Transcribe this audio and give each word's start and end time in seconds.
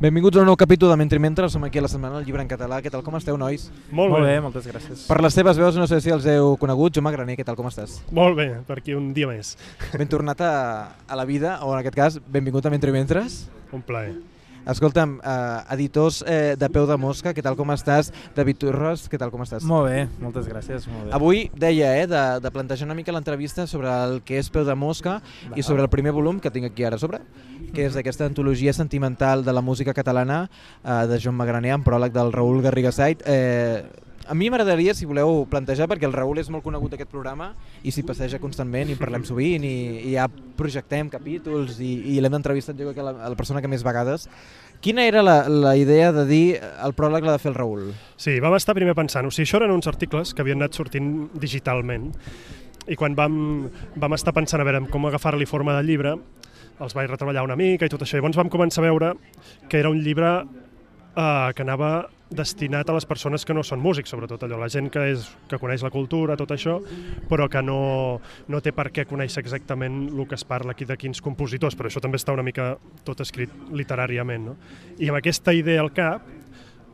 Benvinguts 0.00 0.38
a 0.38 0.40
un 0.40 0.46
nou 0.48 0.56
capítol 0.56 0.88
de 0.88 0.96
Mentre 0.96 1.18
Mentre, 1.20 1.44
som 1.52 1.60
aquí 1.66 1.76
a 1.76 1.82
la 1.84 1.88
setmana 1.92 2.16
del 2.16 2.24
llibre 2.24 2.40
en 2.40 2.48
català. 2.48 2.78
Què 2.80 2.88
tal, 2.88 3.02
com 3.04 3.18
esteu, 3.18 3.36
nois? 3.36 3.66
Molt, 3.92 4.08
Molt 4.08 4.24
bé. 4.24 4.30
bé, 4.30 4.40
moltes 4.40 4.64
gràcies. 4.64 5.02
Per 5.04 5.18
les 5.20 5.36
teves 5.36 5.60
veus, 5.60 5.76
no 5.76 5.84
sé 5.86 5.98
si 6.00 6.08
els 6.08 6.24
heu 6.24 6.56
conegut. 6.56 6.96
Jo 6.96 7.02
Graner, 7.04 7.36
què 7.36 7.44
tal, 7.44 7.54
com 7.54 7.68
estàs? 7.68 8.00
Molt 8.10 8.34
bé, 8.34 8.46
per 8.66 8.78
aquí 8.78 8.94
un 8.94 9.12
dia 9.12 9.26
més. 9.28 9.58
Ben 9.92 10.08
tornat 10.08 10.40
a, 10.40 10.96
a 11.06 11.16
la 11.20 11.26
vida, 11.26 11.58
o 11.66 11.74
en 11.74 11.80
aquest 11.80 11.94
cas, 11.94 12.18
benvingut 12.32 12.64
a 12.64 12.70
Mentre 12.70 12.92
Mentres. 12.92 13.50
Un 13.72 13.82
plaer. 13.82 14.14
Escolta'm, 14.68 15.18
eh, 15.24 15.74
editors 15.74 16.20
eh, 16.26 16.54
de 16.58 16.68
Peu 16.68 16.86
de 16.86 16.96
Mosca, 17.00 17.32
què 17.32 17.42
tal, 17.42 17.56
com 17.56 17.72
estàs? 17.72 18.10
David 18.36 18.60
Torres, 18.60 19.06
què 19.10 19.18
tal, 19.20 19.32
com 19.32 19.40
estàs? 19.44 19.64
Molt 19.68 19.88
bé, 19.88 20.04
moltes 20.20 20.48
gràcies. 20.50 20.86
Molt 20.90 21.08
bé. 21.08 21.14
Avui 21.16 21.46
deia 21.56 21.94
eh, 22.02 22.06
de, 22.10 22.24
de 22.44 22.52
plantejar 22.52 22.88
una 22.88 22.98
mica 22.98 23.14
l'entrevista 23.14 23.66
sobre 23.70 23.88
el 23.88 24.20
que 24.26 24.38
és 24.40 24.50
Peu 24.52 24.66
de 24.68 24.76
Mosca 24.76 25.20
i 25.56 25.64
sobre 25.64 25.86
el 25.86 25.90
primer 25.92 26.12
volum 26.16 26.40
que 26.40 26.52
tinc 26.52 26.68
aquí 26.70 26.84
ara 26.84 27.00
sobre, 27.00 27.22
que 27.74 27.86
és 27.88 27.96
aquesta 27.96 28.28
antologia 28.28 28.74
sentimental 28.76 29.44
de 29.46 29.56
la 29.56 29.64
música 29.64 29.96
catalana 29.96 30.44
eh, 30.84 31.06
de 31.08 31.18
Joan 31.22 31.40
Magraner 31.40 31.74
amb 31.78 31.86
pròleg 31.86 32.14
del 32.14 32.32
Raül 32.36 32.60
Garriga 32.66 32.92
Sait. 32.92 33.24
Eh, 33.26 34.08
a 34.30 34.34
mi 34.34 34.46
m'agradaria, 34.46 34.94
si 34.94 35.08
voleu 35.10 35.42
plantejar, 35.50 35.88
perquè 35.90 36.06
el 36.06 36.14
Raül 36.14 36.38
és 36.38 36.48
molt 36.54 36.62
conegut 36.62 36.92
d'aquest 36.94 37.10
programa 37.10 37.48
i 37.82 37.90
s'hi 37.90 38.04
passeja 38.06 38.38
constantment 38.38 38.92
i 38.92 38.98
parlem 38.98 39.24
sovint 39.26 39.64
i, 39.66 39.74
i 40.06 40.12
ja 40.14 40.28
projectem 40.30 41.10
capítols 41.10 41.80
i, 41.82 41.90
i 42.14 42.20
l'hem 42.22 42.36
entrevistat 42.38 42.78
jo 42.78 42.86
crec 42.86 43.00
que 43.00 43.06
la, 43.08 43.16
la 43.32 43.38
persona 43.38 43.58
que 43.58 43.70
més 43.70 43.82
vegades. 43.82 44.28
Quina 44.80 45.02
era 45.02 45.24
la, 45.26 45.36
la 45.50 45.74
idea 45.76 46.12
de 46.14 46.24
dir 46.28 46.44
el 46.62 46.94
pròleg 46.94 47.26
l'ha 47.26 47.34
de 47.34 47.42
fer 47.42 47.50
el 47.50 47.58
Raül? 47.58 47.90
Sí, 48.14 48.36
vam 48.44 48.54
estar 48.54 48.76
primer 48.78 48.94
pensant, 48.94 49.26
o 49.26 49.34
sigui, 49.34 49.48
això 49.48 49.58
eren 49.58 49.74
uns 49.74 49.90
articles 49.90 50.30
que 50.30 50.46
havien 50.46 50.62
anat 50.62 50.78
sortint 50.78 51.10
digitalment 51.34 52.12
i 52.86 52.96
quan 52.96 53.18
vam, 53.18 53.34
vam 53.98 54.14
estar 54.14 54.34
pensant 54.36 54.62
a 54.62 54.68
veure 54.68 54.84
com 54.94 55.10
agafar-li 55.10 55.50
forma 55.50 55.74
de 55.74 55.82
llibre, 55.90 56.14
els 56.80 56.94
vaig 56.96 57.10
retreballar 57.10 57.44
una 57.44 57.58
mica 57.58 57.86
i 57.86 57.92
tot 57.92 58.06
això. 58.06 58.16
Llavors 58.16 58.38
vam 58.38 58.50
començar 58.52 58.84
a 58.84 58.86
veure 58.86 59.12
que 59.68 59.82
era 59.82 59.90
un 59.90 60.00
llibre 60.06 60.30
eh, 60.38 61.50
que 61.54 61.66
anava 61.66 61.92
destinat 62.30 62.88
a 62.88 62.94
les 62.94 63.06
persones 63.10 63.44
que 63.44 63.54
no 63.54 63.64
són 63.66 63.82
músics, 63.82 64.12
sobretot 64.12 64.44
allò, 64.46 64.58
la 64.60 64.70
gent 64.70 64.88
que, 64.92 65.02
és, 65.12 65.26
que 65.50 65.58
coneix 65.58 65.82
la 65.82 65.90
cultura, 65.90 66.38
tot 66.38 66.54
això, 66.54 66.78
però 67.28 67.48
que 67.50 67.62
no, 67.62 68.20
no 68.48 68.60
té 68.62 68.72
per 68.72 68.88
què 68.94 69.04
conèixer 69.10 69.42
exactament 69.42 70.04
el 70.12 70.26
que 70.30 70.38
es 70.38 70.46
parla 70.46 70.76
aquí 70.76 70.86
de 70.86 70.96
quins 71.00 71.22
compositors, 71.24 71.76
però 71.76 71.90
això 71.90 72.02
també 72.02 72.20
està 72.20 72.34
una 72.36 72.46
mica 72.46 72.76
tot 73.04 73.20
escrit 73.26 73.50
literàriament. 73.74 74.46
No? 74.52 74.56
I 74.98 75.10
amb 75.10 75.18
aquesta 75.18 75.54
idea 75.56 75.82
al 75.82 75.90
cap 75.96 76.28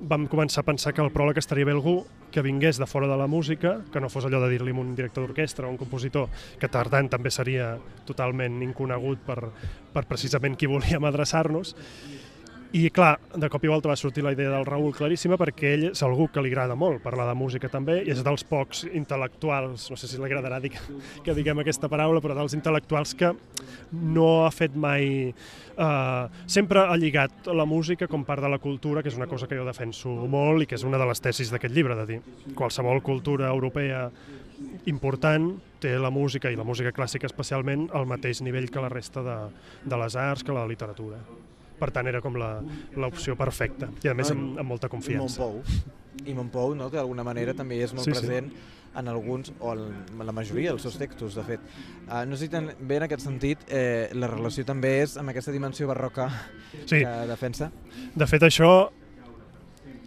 vam 0.00 0.26
començar 0.28 0.62
a 0.64 0.68
pensar 0.68 0.92
que 0.92 1.04
el 1.04 1.12
pròleg 1.12 1.38
estaria 1.40 1.68
bé 1.68 1.72
algú 1.72 2.02
que 2.32 2.42
vingués 2.42 2.76
de 2.76 2.86
fora 2.86 3.08
de 3.08 3.16
la 3.16 3.26
música, 3.26 3.78
que 3.92 4.00
no 4.00 4.10
fos 4.12 4.26
allò 4.26 4.42
de 4.42 4.50
dir-li 4.52 4.74
un 4.76 4.94
director 4.96 5.24
d'orquestra 5.24 5.68
o 5.68 5.70
un 5.70 5.78
compositor, 5.80 6.28
que 6.60 6.68
per 6.68 6.84
tant 6.92 7.08
també 7.08 7.30
seria 7.32 7.76
totalment 8.04 8.60
inconegut 8.64 9.22
per, 9.24 9.38
per 9.94 10.04
precisament 10.04 10.56
qui 10.56 10.68
volíem 10.68 11.04
adreçar-nos, 11.08 11.74
i 12.74 12.88
clar, 12.90 13.16
de 13.38 13.48
cop 13.52 13.62
i 13.64 13.70
volta 13.70 13.88
va 13.88 13.96
sortir 13.96 14.24
la 14.24 14.32
idea 14.34 14.50
del 14.50 14.64
Raül 14.66 14.94
claríssima 14.94 15.38
perquè 15.38 15.72
ell 15.76 15.84
és 15.92 16.02
algú 16.02 16.26
que 16.32 16.42
li 16.42 16.50
agrada 16.50 16.74
molt 16.78 17.02
parlar 17.04 17.28
de 17.28 17.36
música 17.38 17.70
també 17.70 18.00
i 18.02 18.10
és 18.10 18.22
dels 18.26 18.42
pocs 18.48 18.82
intel·lectuals, 18.88 19.86
no 19.92 19.98
sé 19.98 20.10
si 20.10 20.18
li 20.18 20.26
agradarà 20.26 20.58
dir 20.62 20.72
que, 20.74 21.34
diguem 21.36 21.62
aquesta 21.62 21.90
paraula, 21.92 22.20
però 22.24 22.34
dels 22.38 22.56
intel·lectuals 22.58 23.14
que 23.18 23.32
no 23.92 24.28
ha 24.44 24.50
fet 24.54 24.74
mai... 24.74 25.30
Eh, 25.76 26.42
sempre 26.50 26.82
ha 26.82 26.96
lligat 26.98 27.50
la 27.52 27.68
música 27.68 28.08
com 28.10 28.24
part 28.26 28.42
de 28.42 28.50
la 28.50 28.58
cultura, 28.58 29.02
que 29.02 29.12
és 29.12 29.18
una 29.20 29.30
cosa 29.30 29.46
que 29.46 29.58
jo 29.58 29.66
defenso 29.68 30.12
molt 30.26 30.64
i 30.64 30.66
que 30.66 30.78
és 30.78 30.86
una 30.88 30.98
de 30.98 31.06
les 31.06 31.22
tesis 31.22 31.52
d'aquest 31.52 31.74
llibre, 31.74 31.96
de 32.02 32.06
dir 32.10 32.20
qualsevol 32.58 33.02
cultura 33.04 33.52
europea 33.52 34.08
important 34.90 35.52
té 35.80 35.98
la 36.00 36.10
música 36.10 36.50
i 36.50 36.56
la 36.56 36.64
música 36.64 36.94
clàssica 36.96 37.28
especialment 37.28 37.90
al 37.94 38.08
mateix 38.08 38.40
nivell 38.42 38.70
que 38.72 38.82
la 38.82 38.92
resta 38.92 39.22
de, 39.22 39.36
de 39.84 40.00
les 40.00 40.16
arts, 40.16 40.42
que 40.42 40.56
la 40.56 40.64
literatura 40.66 41.20
per 41.78 41.90
tant 41.92 42.06
era 42.08 42.20
com 42.24 42.36
l'opció 42.96 43.36
perfecta 43.36 43.88
i 44.04 44.08
a 44.08 44.14
més 44.14 44.30
amb, 44.32 44.58
amb 44.58 44.68
molta 44.68 44.88
confiança. 44.88 45.42
I 45.42 45.44
Montpou, 45.44 45.62
i 46.26 46.34
Montpou 46.34 46.74
no, 46.78 46.90
que 46.90 46.96
d'alguna 47.00 47.24
manera 47.26 47.54
també 47.54 47.82
és 47.84 47.92
molt 47.94 48.04
Sí, 48.08 48.12
sí, 48.14 48.20
sí. 48.20 48.26
present 48.26 48.50
en 48.96 49.08
alguns, 49.12 49.50
o 49.60 49.74
en 49.74 50.22
la 50.24 50.32
majoria 50.32 50.70
dels 50.72 50.80
seus 50.86 50.96
textos, 50.96 51.34
de 51.36 51.42
fet. 51.44 51.60
Uh, 52.08 52.22
no 52.24 52.36
sé 52.38 52.46
si 52.46 52.48
tan 52.48 52.70
bé 52.80 52.96
en 52.96 53.04
aquest 53.04 53.26
sentit 53.26 53.66
eh, 53.68 54.08
la 54.16 54.30
relació 54.30 54.64
també 54.64 55.02
és 55.02 55.18
amb 55.20 55.28
aquesta 55.34 55.52
dimensió 55.52 55.84
barroca 55.90 56.30
Sí, 56.86 57.02
que 57.02 57.12
defensa. 57.28 57.68
de 58.14 58.26
fet 58.26 58.46
això 58.48 58.70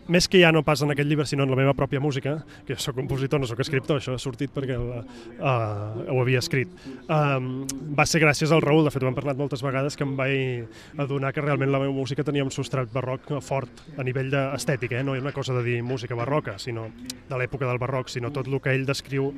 més 0.09 0.27
que 0.27 0.41
ja 0.41 0.51
no 0.51 0.63
pas 0.65 0.81
en 0.83 0.91
aquest 0.93 1.09
llibre, 1.09 1.25
sinó 1.29 1.45
en 1.45 1.53
la 1.53 1.59
meva 1.59 1.75
pròpia 1.77 2.01
música, 2.01 2.39
que 2.65 2.75
jo 2.75 2.81
soc 2.81 2.97
compositor, 2.97 3.39
no 3.39 3.47
sóc 3.49 3.61
escriptor, 3.63 4.01
això 4.01 4.15
ha 4.17 4.21
sortit 4.21 4.51
perquè 4.55 4.77
uh, 4.79 5.03
ho 5.39 6.17
havia 6.21 6.41
escrit. 6.41 6.73
Um, 7.05 7.63
va 7.97 8.07
ser 8.09 8.23
gràcies 8.23 8.51
al 8.55 8.63
Raül, 8.65 8.83
de 8.87 8.93
fet 8.93 9.05
ho 9.05 9.09
hem 9.09 9.17
parlat 9.17 9.39
moltes 9.39 9.63
vegades, 9.65 9.97
que 9.97 10.07
em 10.07 10.17
vaig 10.19 10.99
adonar 10.99 11.33
que 11.35 11.45
realment 11.45 11.71
la 11.71 11.83
meva 11.83 11.95
música 11.95 12.25
tenia 12.25 12.45
un 12.45 12.53
substrat 12.53 12.91
barroc 12.93 13.29
fort 13.45 13.85
a 13.97 14.05
nivell 14.07 14.33
d'estètica, 14.33 14.99
eh? 14.99 15.05
no 15.05 15.15
és 15.15 15.23
una 15.23 15.35
cosa 15.35 15.55
de 15.57 15.63
dir 15.65 15.79
música 15.85 16.17
barroca, 16.17 16.57
sinó 16.59 16.89
de 17.29 17.39
l'època 17.39 17.69
del 17.69 17.81
barroc, 17.81 18.09
sinó 18.09 18.33
tot 18.33 18.49
el 18.49 18.59
que 18.63 18.73
ell 18.73 18.87
descriu 18.89 19.33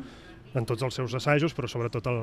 en 0.55 0.67
tots 0.67 0.83
els 0.83 0.97
seus 0.99 1.13
assajos, 1.17 1.55
però 1.57 1.69
sobretot 1.71 2.07
el, 2.11 2.19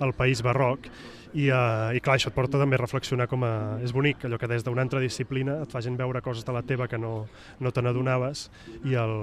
el 0.00 0.14
país 0.18 0.42
barroc. 0.44 0.88
I, 1.32 1.48
uh, 1.48 1.90
I 1.96 2.02
clar, 2.04 2.18
això 2.18 2.30
et 2.30 2.36
porta 2.36 2.60
també 2.60 2.78
a 2.78 2.82
reflexionar 2.82 3.28
com 3.30 3.44
a... 3.48 3.52
És 3.82 3.94
bonic, 3.96 4.26
allò 4.28 4.38
que 4.38 4.50
des 4.50 4.64
d'una 4.66 4.84
altra 4.84 5.00
disciplina 5.02 5.62
et 5.64 5.72
facin 5.72 5.96
veure 5.98 6.22
coses 6.22 6.44
de 6.44 6.54
la 6.54 6.62
teva 6.66 6.88
que 6.88 7.00
no, 7.00 7.26
no 7.60 7.72
te 7.72 7.82
n'adonaves 7.82 8.48
i, 8.84 8.94
el, 9.00 9.16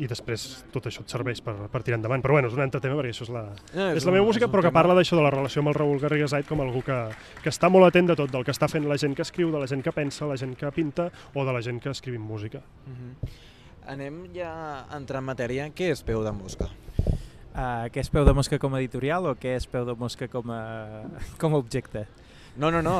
i 0.00 0.08
després 0.08 0.46
tot 0.72 0.86
això 0.88 1.02
et 1.04 1.12
serveix 1.12 1.42
per, 1.44 1.54
per 1.72 1.82
tirar 1.84 1.98
endavant. 1.98 2.22
Però 2.24 2.36
bueno, 2.36 2.48
és 2.48 2.56
un 2.56 2.64
altre 2.64 2.80
tema 2.84 2.96
perquè 3.00 3.12
això 3.14 3.26
és 3.26 3.32
la, 3.34 3.44
No, 3.74 3.90
és 3.96 4.06
la 4.06 4.14
meva 4.14 4.28
música, 4.28 4.48
però 4.52 4.64
que 4.64 4.72
parla 4.74 4.96
d'això, 4.96 5.18
de 5.18 5.26
la 5.26 5.32
relació 5.34 5.64
amb 5.64 5.72
el 5.72 5.78
Raül 5.80 6.00
Garriga 6.02 6.28
Zait 6.30 6.48
com 6.48 6.62
algú 6.64 6.84
que, 6.86 6.98
que 7.42 7.52
està 7.52 7.72
molt 7.72 7.90
atent 7.90 8.12
de 8.12 8.18
tot, 8.22 8.32
del 8.32 8.46
que 8.46 8.54
està 8.54 8.68
fent 8.70 8.88
la 8.88 8.98
gent 9.00 9.16
que 9.16 9.26
escriu, 9.26 9.52
de 9.52 9.60
la 9.60 9.68
gent 9.70 9.84
que 9.84 9.94
pensa, 9.96 10.28
la 10.30 10.38
gent 10.40 10.56
que 10.58 10.72
pinta 10.76 11.10
o 11.34 11.44
de 11.44 11.56
la 11.56 11.62
gent 11.64 11.82
que 11.82 11.92
escrivim 11.92 12.22
música. 12.24 12.62
Uh 12.86 12.96
-huh. 12.96 13.30
Anem 13.90 14.28
ja 14.34 14.86
a 14.88 14.96
entrar 14.96 15.18
en 15.18 15.24
matèria. 15.24 15.68
Què 15.74 15.90
és 15.90 16.02
Peu 16.02 16.22
de 16.22 16.32
Mosca? 16.32 16.68
Uh, 17.50 17.88
què 17.90 17.98
és 18.04 18.10
Peu 18.12 18.24
de 18.24 18.32
Mosca 18.36 18.60
com 18.62 18.74
a 18.76 18.80
editorial 18.80 19.26
o 19.26 19.34
què 19.34 19.56
és 19.58 19.66
Peu 19.66 19.84
de 19.88 19.96
Mosca 19.98 20.28
com 20.30 20.52
a, 20.54 20.62
com 21.40 21.54
a 21.56 21.58
objecte? 21.58 22.06
No, 22.60 22.68
no, 22.70 22.80
no, 22.82 22.94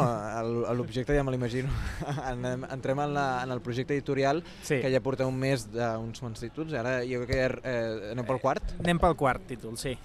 l'objecte 0.79 1.15
ja 1.15 1.25
me 1.27 1.33
l'imagino. 1.35 1.69
Entrem 2.75 3.01
en, 3.03 3.15
la, 3.15 3.43
en 3.43 3.51
el 3.51 3.61
projecte 3.61 3.95
editorial, 3.95 4.45
Sí, 4.63 4.79
que 4.81 4.91
ja 4.93 5.03
porta 5.03 5.27
un 5.27 5.37
mes 5.39 5.67
d'uns 5.71 6.23
quants 6.23 6.43
títols, 6.43 6.75
ara 6.79 7.01
jo 7.05 7.23
crec 7.25 7.33
que 7.35 7.41
ja 7.41 7.51
eh, 7.67 8.13
anem 8.15 8.27
pel 8.29 8.41
quart. 8.43 8.75
anem 8.79 9.03
pel 9.03 9.19
quart 9.19 9.47
títol, 9.51 9.77
sí. 9.79 9.97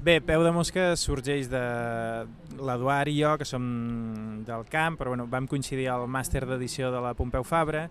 Bé, 0.00 0.20
Peu 0.22 0.44
de 0.46 0.52
Mosca 0.54 0.92
sorgeix 0.96 1.48
de 1.50 1.62
l'Eduard 2.54 3.10
i 3.10 3.16
jo, 3.18 3.32
que 3.38 3.46
som 3.48 3.64
del 4.46 4.64
camp, 4.70 4.96
però 5.00 5.10
bueno, 5.12 5.26
vam 5.30 5.48
coincidir 5.50 5.88
al 5.90 6.06
màster 6.08 6.44
d'edició 6.46 6.92
de 6.94 7.00
la 7.02 7.16
Pompeu 7.18 7.44
Fabra 7.44 7.88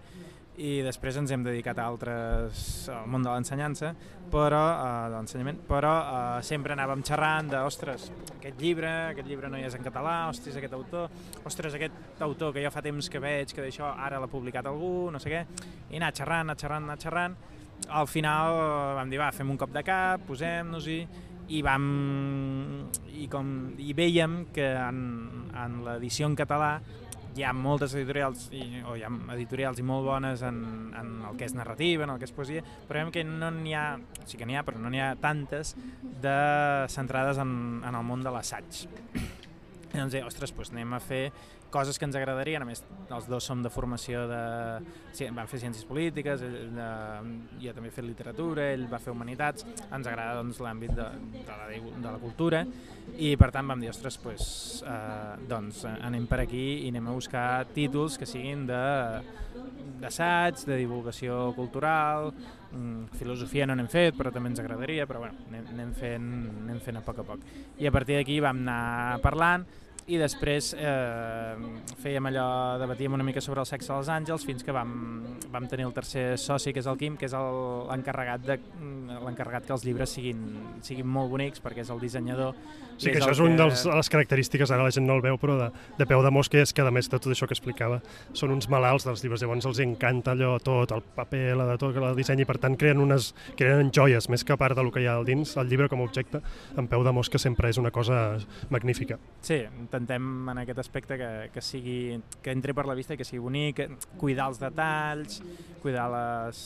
i 0.57 0.79
després 0.81 1.18
ens 1.19 1.31
hem 1.34 1.44
dedicat 1.45 1.78
a 1.78 1.85
altres, 1.85 2.62
al 2.90 3.06
món 3.09 3.25
de 3.25 3.29
l'ensenyança, 3.29 3.91
però, 4.31 4.62
eh, 4.73 5.09
l'ensenyament, 5.13 5.59
però 5.69 5.91
eh, 6.00 6.41
sempre 6.44 6.73
anàvem 6.73 7.03
xerrant 7.06 7.51
de, 7.51 7.59
ostres, 7.68 8.07
aquest 8.40 8.57
llibre, 8.62 8.90
aquest 9.12 9.29
llibre 9.29 9.51
no 9.53 9.59
hi 9.59 9.67
és 9.67 9.78
en 9.78 9.85
català, 9.85 10.16
ostres, 10.31 10.57
aquest 10.57 10.73
autor, 10.73 11.13
ostres, 11.46 11.78
aquest 11.78 12.23
autor 12.25 12.56
que 12.56 12.66
jo 12.66 12.73
fa 12.73 12.81
temps 12.81 13.09
que 13.09 13.22
veig 13.22 13.53
que 13.53 13.62
d'això 13.62 13.94
ara 13.94 14.19
l'ha 14.19 14.31
publicat 14.31 14.66
algú, 14.66 15.12
no 15.13 15.22
sé 15.22 15.34
què, 15.35 15.46
i 15.91 16.01
anar 16.01 16.12
xerrant, 16.17 16.50
anar 16.50 16.57
xerrant, 16.57 16.90
anar 16.90 17.00
xerrant, 17.06 17.38
al 17.88 18.09
final 18.09 18.57
eh, 18.57 18.94
vam 18.97 19.13
dir, 19.13 19.22
va, 19.22 19.31
fem 19.35 19.53
un 19.53 19.62
cop 19.62 19.73
de 19.75 19.85
cap, 19.85 20.25
posem-nos-hi, 20.25 21.01
i 21.47 21.62
vam 21.63 21.84
i, 23.13 23.28
com, 23.31 23.51
i 23.79 23.94
veiem 23.96 24.41
que 24.56 24.66
en, 24.75 24.97
en 25.56 25.84
l'edició 25.85 26.28
en 26.28 26.35
català 26.35 26.73
hi 27.37 27.45
ha 27.45 27.53
moltes 27.53 27.93
editorials 27.97 28.47
i, 28.55 28.81
o 28.81 28.95
hi 28.97 29.03
ha 29.05 29.11
editorials 29.35 29.79
i 29.81 29.85
molt 29.85 30.07
bones 30.07 30.43
en, 30.45 30.59
en 30.97 31.13
el 31.29 31.37
que 31.37 31.45
és 31.45 31.55
narrativa, 31.57 32.07
en 32.07 32.15
el 32.15 32.21
que 32.21 32.27
és 32.29 32.33
poesia, 32.33 32.63
però 32.87 33.01
veiem 33.01 33.13
que 33.13 33.25
no 33.27 33.51
n'hi 33.53 33.75
ha, 33.77 33.87
sí 34.25 34.39
que 34.39 34.47
n'hi 34.49 34.57
ha, 34.57 34.65
però 34.67 34.81
no 34.81 34.91
n'hi 34.93 35.03
ha 35.03 35.13
tantes 35.21 35.75
de 36.23 36.37
centrades 36.93 37.41
en, 37.43 37.51
en 37.85 37.93
el 37.93 38.07
món 38.07 38.25
de 38.25 38.33
l'assaig. 38.33 38.87
I 39.97 40.00
doncs, 40.00 40.13
eh, 40.13 40.22
ostres, 40.22 40.52
doncs 40.53 40.69
anem 40.69 40.91
a 40.94 41.00
fer 41.02 41.31
coses 41.74 41.97
que 41.97 42.06
ens 42.06 42.16
agradarien, 42.16 42.62
a 42.62 42.68
més 42.69 42.84
els 43.09 43.25
dos 43.28 43.47
som 43.50 43.63
de 43.66 43.72
formació 43.74 44.28
de... 44.29 44.41
Sí, 45.17 45.26
vam 45.34 45.49
fer 45.49 45.58
ciències 45.64 45.88
polítiques, 45.90 46.44
ell 46.46 46.76
de, 46.76 46.90
jo 47.64 47.73
també 47.73 47.90
he 47.90 47.96
fet 47.96 48.05
literatura, 48.05 48.67
ell 48.76 48.85
va 48.91 48.99
fer 49.02 49.16
humanitats, 49.16 49.66
ens 49.90 50.05
agrada 50.05 50.38
doncs, 50.38 50.61
l'àmbit 50.61 50.94
de, 50.94 51.08
de, 51.34 51.47
la, 51.49 51.66
de 51.73 52.11
la 52.11 52.20
cultura. 52.22 52.61
I 53.17 53.34
per 53.41 53.49
tant 53.55 53.73
vam 53.73 53.82
dir, 53.82 53.90
ostres, 53.90 54.20
doncs, 54.22 54.52
eh, 54.85 55.47
doncs 55.49 55.82
eh, 55.90 55.96
anem 56.05 56.29
per 56.29 56.43
aquí 56.46 56.67
i 56.84 56.93
anem 56.93 57.09
a 57.09 57.17
buscar 57.17 57.47
títols 57.73 58.20
que 58.22 58.29
siguin 58.29 58.67
de 58.70 58.84
d'assaig, 59.97 60.61
de 60.70 60.78
divulgació 60.78 61.55
cultural, 61.55 62.29
mm, 62.70 63.17
filosofia 63.17 63.66
no 63.66 63.73
n'hem 63.73 63.90
fet, 63.90 64.14
però 64.14 64.29
també 64.32 64.52
ens 64.52 64.61
agradaria, 64.61 65.08
però 65.09 65.23
bueno, 65.26 65.41
anem, 65.50 65.66
anem, 65.73 65.93
fent, 65.97 66.29
anem 66.67 66.79
fent 66.85 67.02
a 67.02 67.02
poc 67.02 67.23
a 67.23 67.28
poc. 67.32 67.50
I 67.82 67.90
a 67.90 67.91
partir 67.91 68.20
d'aquí 68.20 68.38
vam 68.43 68.61
anar 68.61 69.17
parlant, 69.26 69.66
i 70.07 70.17
després 70.19 70.71
eh, 70.77 71.55
fèiem 71.99 72.29
allò, 72.29 72.47
debatíem 72.79 73.17
una 73.17 73.25
mica 73.27 73.43
sobre 73.43 73.59
el 73.63 73.67
sexe 73.67 73.91
dels 73.91 74.07
àngels 74.13 74.45
fins 74.47 74.63
que 74.63 74.75
vam, 74.75 74.91
vam 75.51 75.67
tenir 75.67 75.87
el 75.89 75.93
tercer 75.95 76.37
soci, 76.39 76.71
que 76.71 76.79
és 76.79 76.87
el 76.87 76.99
Quim, 76.99 77.17
que 77.19 77.27
és 77.27 77.35
l'encarregat 77.35 78.45
de 78.47 78.59
l'encarregat 79.25 79.67
que 79.67 79.75
els 79.75 79.83
llibres 79.83 80.13
siguin, 80.15 80.43
siguin 80.85 81.07
molt 81.07 81.31
bonics, 81.31 81.63
perquè 81.63 81.83
és 81.83 81.91
el 81.91 81.99
dissenyador. 81.99 82.55
Sí, 82.97 83.11
que 83.11 83.19
això 83.19 83.29
és 83.29 83.37
que... 83.37 83.45
una 83.45 83.67
de 83.69 83.97
les 83.99 84.09
característiques, 84.09 84.71
ara 84.73 84.85
la 84.87 84.93
gent 84.93 85.05
no 85.05 85.17
el 85.19 85.21
veu, 85.21 85.37
però 85.37 85.57
de, 85.59 85.67
de 85.99 86.07
peu 86.09 86.23
de 86.25 86.31
mosca 86.33 86.57
és 86.63 86.73
que, 86.73 86.81
a 86.81 86.93
més 86.93 87.09
de 87.11 87.19
tot 87.19 87.29
això 87.33 87.45
que 87.49 87.53
explicava, 87.53 87.99
són 88.37 88.55
uns 88.55 88.69
malalts 88.73 89.05
dels 89.05 89.21
llibres, 89.23 89.43
llavors 89.43 89.67
els 89.69 89.81
encanta 89.83 90.33
allò 90.33 90.55
tot, 90.63 90.95
el 90.95 91.03
paper, 91.17 91.43
la 91.59 91.67
de 91.73 91.77
tot, 91.81 91.99
el 91.99 92.17
disseny, 92.17 92.41
i 92.41 92.49
per 92.49 92.57
tant 92.63 92.77
creen 92.79 93.03
unes 93.03 93.33
creen 93.59 93.91
joies, 93.93 94.29
més 94.33 94.45
que 94.47 94.55
a 94.55 94.59
part 94.59 94.77
del 94.77 94.89
que 94.93 95.03
hi 95.03 95.09
ha 95.09 95.17
al 95.19 95.27
dins, 95.27 95.53
el 95.61 95.69
llibre 95.69 95.91
com 95.91 96.01
a 96.01 96.07
objecte, 96.09 96.41
en 96.77 96.89
peu 96.89 97.05
de 97.05 97.13
mosca 97.13 97.41
sempre 97.41 97.69
és 97.69 97.77
una 97.77 97.93
cosa 97.93 98.39
magnífica. 98.73 99.19
Sí, 99.45 99.61
intentem 99.97 100.49
en 100.53 100.61
aquest 100.64 100.79
aspecte 100.84 101.17
que, 101.20 101.32
que 101.53 101.64
sigui 101.66 101.97
que 102.44 102.53
entri 102.53 102.76
per 102.78 102.85
la 102.88 102.96
vista 102.97 103.16
i 103.16 103.20
que 103.20 103.28
sigui 103.28 103.44
bonic, 103.44 103.82
cuidar 104.22 104.52
els 104.52 104.61
detalls, 104.61 105.41
cuidar 105.84 106.08
les, 106.14 106.59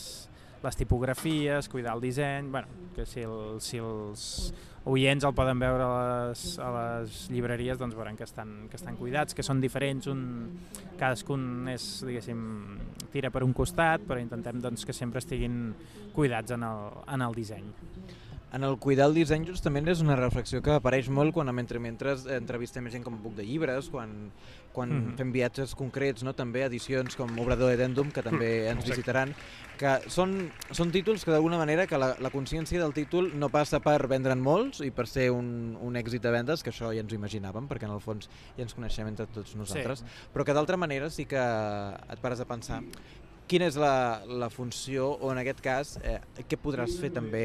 les 0.62 0.78
tipografies, 0.78 1.68
cuidar 1.68 1.96
el 1.96 2.04
disseny, 2.04 2.50
bueno, 2.50 2.68
que 2.94 3.06
si, 3.06 3.24
el, 3.26 3.58
si 3.60 3.80
els 3.82 4.52
oients 4.84 5.24
el 5.24 5.34
poden 5.34 5.60
veure 5.62 5.84
a 5.86 5.92
les, 6.28 6.44
a 6.58 6.70
les 6.76 7.18
llibreries 7.30 7.78
doncs 7.78 7.94
veuran 7.98 8.18
que 8.18 8.26
estan, 8.26 8.66
que 8.70 8.78
estan 8.78 8.98
cuidats, 8.98 9.34
que 9.34 9.44
són 9.46 9.62
diferents, 9.62 10.08
un, 10.10 10.24
cadascun 10.98 11.68
és, 11.72 11.86
diguéssim, 12.06 12.42
tira 13.14 13.30
per 13.34 13.44
un 13.46 13.54
costat, 13.54 14.06
però 14.08 14.20
intentem 14.22 14.62
doncs, 14.62 14.86
que 14.86 14.96
sempre 14.96 15.22
estiguin 15.22 15.72
cuidats 16.14 16.54
en 16.54 16.66
el, 16.66 16.90
en 17.14 17.26
el 17.26 17.38
disseny. 17.38 17.70
En 18.52 18.64
el 18.64 18.76
cuidar 18.76 19.06
el 19.08 19.14
disseny 19.16 19.46
justament 19.48 19.86
és 19.88 20.02
una 20.04 20.12
reflexió 20.18 20.60
que 20.60 20.74
apareix 20.76 21.06
molt 21.08 21.32
quan 21.32 21.48
mentre, 21.56 21.80
mentre 21.80 22.12
entrevistem 22.36 22.90
gent 22.92 23.04
com 23.06 23.16
Buc 23.24 23.32
de 23.38 23.46
Llibres, 23.48 23.88
quan, 23.88 24.10
quan 24.76 24.90
mm 24.90 24.98
-hmm. 25.00 25.16
fem 25.16 25.32
viatges 25.32 25.74
concrets, 25.74 26.22
no? 26.22 26.34
també 26.34 26.62
edicions 26.64 27.16
com 27.16 27.38
Obrador 27.38 27.72
Edendum, 27.72 28.10
que 28.10 28.22
també 28.22 28.50
ens 28.72 28.84
visitaran, 28.84 29.32
que 29.78 30.02
són, 30.06 30.50
són 30.70 30.92
títols 30.92 31.24
que 31.24 31.30
d'alguna 31.30 31.56
manera 31.56 31.86
que 31.86 31.96
la, 31.96 32.14
la 32.20 32.30
consciència 32.30 32.78
del 32.78 32.92
títol 32.92 33.32
no 33.34 33.48
passa 33.48 33.80
per 33.80 34.06
vendre'n 34.06 34.40
molts 34.40 34.80
i 34.80 34.90
per 34.90 35.06
ser 35.06 35.30
un, 35.30 35.78
un 35.80 35.96
èxit 35.96 36.20
de 36.22 36.30
vendes, 36.30 36.62
que 36.62 36.70
això 36.70 36.92
ja 36.92 37.00
ens 37.00 37.12
ho 37.12 37.16
imaginàvem, 37.16 37.66
perquè 37.68 37.84
en 37.84 37.96
el 37.96 38.00
fons 38.00 38.28
ja 38.56 38.62
ens 38.62 38.74
coneixem 38.74 39.08
entre 39.08 39.26
tots 39.26 39.56
nosaltres, 39.56 40.00
sí. 40.00 40.04
però 40.32 40.44
que 40.44 40.52
d'altra 40.52 40.76
manera 40.76 41.08
sí 41.08 41.24
que 41.24 41.40
et 41.40 42.20
pares 42.20 42.40
a 42.40 42.44
pensar 42.44 42.82
quina 43.52 43.68
és 43.68 43.76
la, 43.76 44.22
la 44.40 44.48
funció 44.48 45.10
o 45.20 45.30
en 45.32 45.40
aquest 45.42 45.60
cas 45.64 45.92
eh, 46.00 46.16
què 46.48 46.56
podràs 46.60 46.94
fer 47.00 47.10
també 47.12 47.42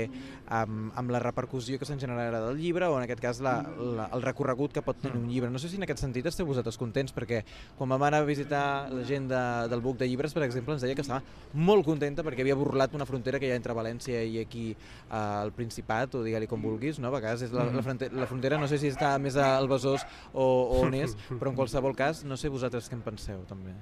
amb, 0.56 0.94
amb 0.95 1.12
la 1.12 1.19
repercussió 1.19 1.80
que 1.80 1.88
se'n 1.89 2.00
generarà 2.00 2.39
del 2.45 2.62
llibre 2.62 2.88
o 2.88 2.95
en 2.95 3.04
aquest 3.04 3.24
cas 3.24 3.42
la, 3.44 3.57
la, 3.98 4.07
el 4.15 4.24
recorregut 4.24 4.71
que 4.75 4.83
pot 4.86 5.00
tenir 5.04 5.19
un 5.19 5.27
llibre. 5.27 5.51
No 5.51 5.59
sé 5.59 5.68
si 5.71 5.80
en 5.80 5.83
aquest 5.83 6.06
sentit 6.06 6.30
esteu 6.30 6.48
vosaltres 6.48 6.80
contents 6.80 7.15
perquè 7.15 7.42
quan 7.75 7.92
vam 7.92 8.07
anar 8.07 8.24
a 8.24 8.30
visitar 8.30 8.63
la 8.94 9.04
gent 9.07 9.27
de, 9.31 9.44
del 9.74 9.83
Buc 9.83 10.00
de 10.00 10.07
Llibres, 10.07 10.36
per 10.38 10.45
exemple, 10.48 10.77
ens 10.77 10.86
deia 10.86 10.95
que 10.95 11.04
estava 11.04 11.19
molt 11.68 11.83
contenta 11.88 12.24
perquè 12.24 12.45
havia 12.45 12.56
burlat 12.59 12.95
una 12.95 13.07
frontera 13.09 13.42
que 13.42 13.50
hi 13.50 13.56
ha 13.56 13.59
entre 13.59 13.75
València 13.75 14.24
i 14.24 14.39
aquí 14.45 14.65
eh, 14.71 15.21
el 15.44 15.51
Principat 15.57 16.15
o 16.15 16.24
digue-li 16.24 16.48
com 16.48 16.63
vulguis, 16.63 17.01
no? 17.04 17.12
a 17.12 17.18
vegades 17.18 17.50
és 17.50 17.56
la, 17.56 17.68
la, 17.74 17.83
frontera, 17.83 18.15
la 18.15 18.31
frontera 18.31 18.62
no 18.62 18.71
sé 18.71 18.80
si 18.80 18.94
està 18.94 19.15
més 19.19 19.36
al 19.36 19.68
Besòs 19.68 20.07
o, 20.31 20.45
o 20.45 20.83
on 20.86 20.95
és, 20.95 21.18
però 21.36 21.51
en 21.51 21.59
qualsevol 21.59 21.98
cas 21.98 22.24
no 22.24 22.39
sé 22.39 22.54
vosaltres 22.54 22.88
què 22.88 22.95
en 22.95 23.04
penseu 23.04 23.44
també. 23.50 23.75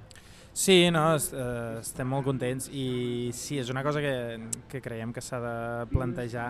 Sí, 0.56 0.90
no, 0.90 1.02
est, 1.18 1.34
eh, 1.36 1.81
estem 1.81 2.07
molt 2.07 2.24
contents 2.24 2.69
i 2.72 3.28
sí, 3.36 3.57
és 3.60 3.68
una 3.74 3.81
cosa 3.84 4.00
que, 4.00 4.13
que 4.72 4.80
creiem 4.80 5.12
que 5.12 5.19
s'ha 5.19 5.42
de 5.44 5.56
plantejar 5.92 6.46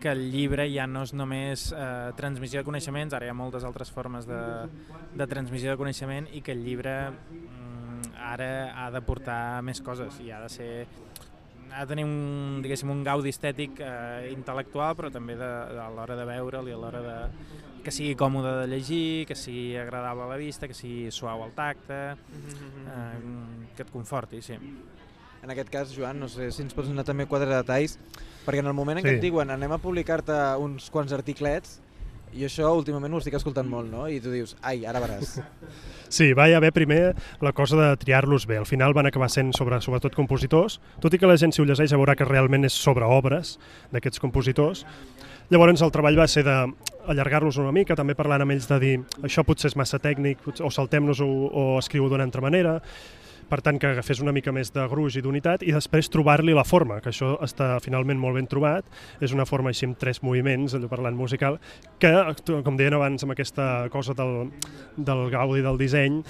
que 0.00 0.08
el 0.08 0.22
llibre 0.32 0.64
ja 0.72 0.86
no 0.88 1.02
és 1.04 1.12
només 1.12 1.66
eh, 1.76 2.14
transmissió 2.16 2.62
de 2.62 2.64
coneixements, 2.64 3.12
ara 3.12 3.28
hi 3.28 3.30
ha 3.30 3.36
moltes 3.36 3.66
altres 3.68 3.92
formes 3.92 4.24
de, 4.24 4.40
de 5.20 5.26
transmissió 5.28 5.68
de 5.68 5.82
coneixement 5.82 6.30
i 6.32 6.40
que 6.40 6.56
el 6.56 6.64
llibre 6.64 6.94
mm, 7.12 8.14
ara 8.32 8.48
ha 8.72 8.88
de 8.96 9.04
portar 9.04 9.60
més 9.68 9.84
coses 9.84 10.16
i 10.24 10.32
ha 10.32 10.40
de 10.46 10.48
ser 10.56 10.72
ha 11.72 11.84
de 11.84 11.88
tenir 11.94 12.04
un, 12.04 12.60
diguéssim, 12.62 12.90
un 12.92 13.02
gaudi 13.06 13.32
estètic 13.32 13.80
eh, 13.80 14.30
intel·lectual, 14.32 14.96
però 14.98 15.10
també 15.12 15.36
de, 15.38 15.50
de, 15.72 15.80
a 15.82 15.88
l'hora 15.94 16.16
de 16.18 16.26
veure'l 16.28 16.68
i 16.68 16.74
a 16.74 16.80
l'hora 16.80 17.02
de, 17.04 17.16
que 17.82 17.94
sigui 17.94 18.14
còmode 18.18 18.52
de 18.60 18.66
llegir, 18.70 19.26
que 19.28 19.36
sigui 19.38 19.76
agradable 19.80 20.26
a 20.26 20.32
la 20.34 20.40
vista, 20.40 20.68
que 20.68 20.76
sigui 20.76 21.10
suau 21.14 21.42
al 21.44 21.54
tacte, 21.56 22.00
eh, 22.12 23.06
que 23.76 23.86
et 23.86 23.94
conforti, 23.94 24.42
sí. 24.44 24.58
En 25.42 25.50
aquest 25.50 25.72
cas, 25.74 25.94
Joan, 25.96 26.20
no 26.22 26.28
sé 26.30 26.52
si 26.54 26.62
ens 26.62 26.74
pots 26.76 26.90
donar 26.90 27.04
també 27.08 27.26
quatre 27.26 27.50
detalls, 27.50 27.96
perquè 28.46 28.62
en 28.62 28.70
el 28.70 28.76
moment 28.78 29.00
en 29.00 29.02
sí. 29.02 29.08
què 29.08 29.16
et 29.18 29.24
diuen 29.24 29.50
anem 29.50 29.74
a 29.74 29.80
publicar-te 29.82 30.36
uns 30.62 30.86
quants 30.94 31.14
articlets, 31.16 31.80
i 32.32 32.46
això 32.48 32.70
últimament 32.76 33.12
ho 33.14 33.20
estic 33.22 33.36
escoltant 33.38 33.68
molt, 33.68 33.90
no? 33.92 34.06
I 34.08 34.20
tu 34.22 34.32
dius, 34.32 34.56
ai, 34.62 34.84
ara 34.88 35.02
veràs. 35.02 35.38
Sí, 36.12 36.34
va 36.36 36.44
haver 36.52 36.74
primer 36.76 37.14
la 37.40 37.54
cosa 37.56 37.78
de 37.78 37.88
triar-los 37.96 38.44
bé. 38.44 38.58
Al 38.60 38.66
final 38.68 38.92
van 38.92 39.06
acabar 39.08 39.30
sent 39.32 39.54
sobre, 39.56 39.78
sobretot 39.80 40.12
compositors, 40.12 40.76
tot 41.00 41.14
i 41.14 41.20
que 41.20 41.30
la 41.30 41.38
gent 41.40 41.56
si 41.56 41.62
ho 41.62 41.64
llegeix 41.64 41.88
ja 41.88 41.96
veurà 41.96 42.12
que 42.18 42.26
realment 42.28 42.68
és 42.68 42.76
sobre 42.76 43.08
obres 43.08 43.54
d'aquests 43.94 44.20
compositors, 44.20 44.84
Llavors 45.52 45.82
el 45.84 45.90
treball 45.92 46.16
va 46.16 46.24
ser 46.30 46.44
d'allargar-los 46.46 47.58
una 47.60 47.74
mica, 47.76 47.96
també 47.98 48.14
parlant 48.16 48.40
amb 48.44 48.54
ells 48.54 48.68
de 48.70 48.78
dir 48.80 48.92
això 49.26 49.42
potser 49.44 49.68
és 49.68 49.76
massa 49.76 49.98
tècnic, 50.00 50.40
o 50.48 50.70
saltem-nos-ho 50.72 51.26
o 51.28 51.64
escriu 51.76 52.06
d'una 52.08 52.24
altra 52.24 52.40
manera, 52.40 52.78
per 53.50 53.60
tant 53.64 53.78
que 53.80 53.90
agafés 53.92 54.22
una 54.22 54.32
mica 54.34 54.52
més 54.54 54.72
de 54.74 54.86
gruix 54.90 55.16
i 55.16 55.22
d'unitat 55.24 55.64
i 55.66 55.74
després 55.74 56.10
trobar-li 56.12 56.54
la 56.56 56.66
forma, 56.66 57.00
que 57.02 57.12
això 57.12 57.34
està 57.44 57.74
finalment 57.84 58.20
molt 58.20 58.38
ben 58.38 58.48
trobat, 58.50 58.86
és 59.20 59.34
una 59.36 59.46
forma 59.48 59.72
així 59.72 59.88
amb 59.88 59.98
tres 60.00 60.22
moviments, 60.22 60.76
allò 60.76 60.90
parlant 60.90 61.16
musical, 61.18 61.60
que, 62.02 62.12
com 62.64 62.78
deien 62.78 62.98
abans 62.98 63.24
amb 63.24 63.36
aquesta 63.36 63.88
cosa 63.92 64.16
del, 64.18 64.50
del 64.96 65.28
gaudi 65.32 65.64
del 65.64 65.80
disseny, 65.80 66.22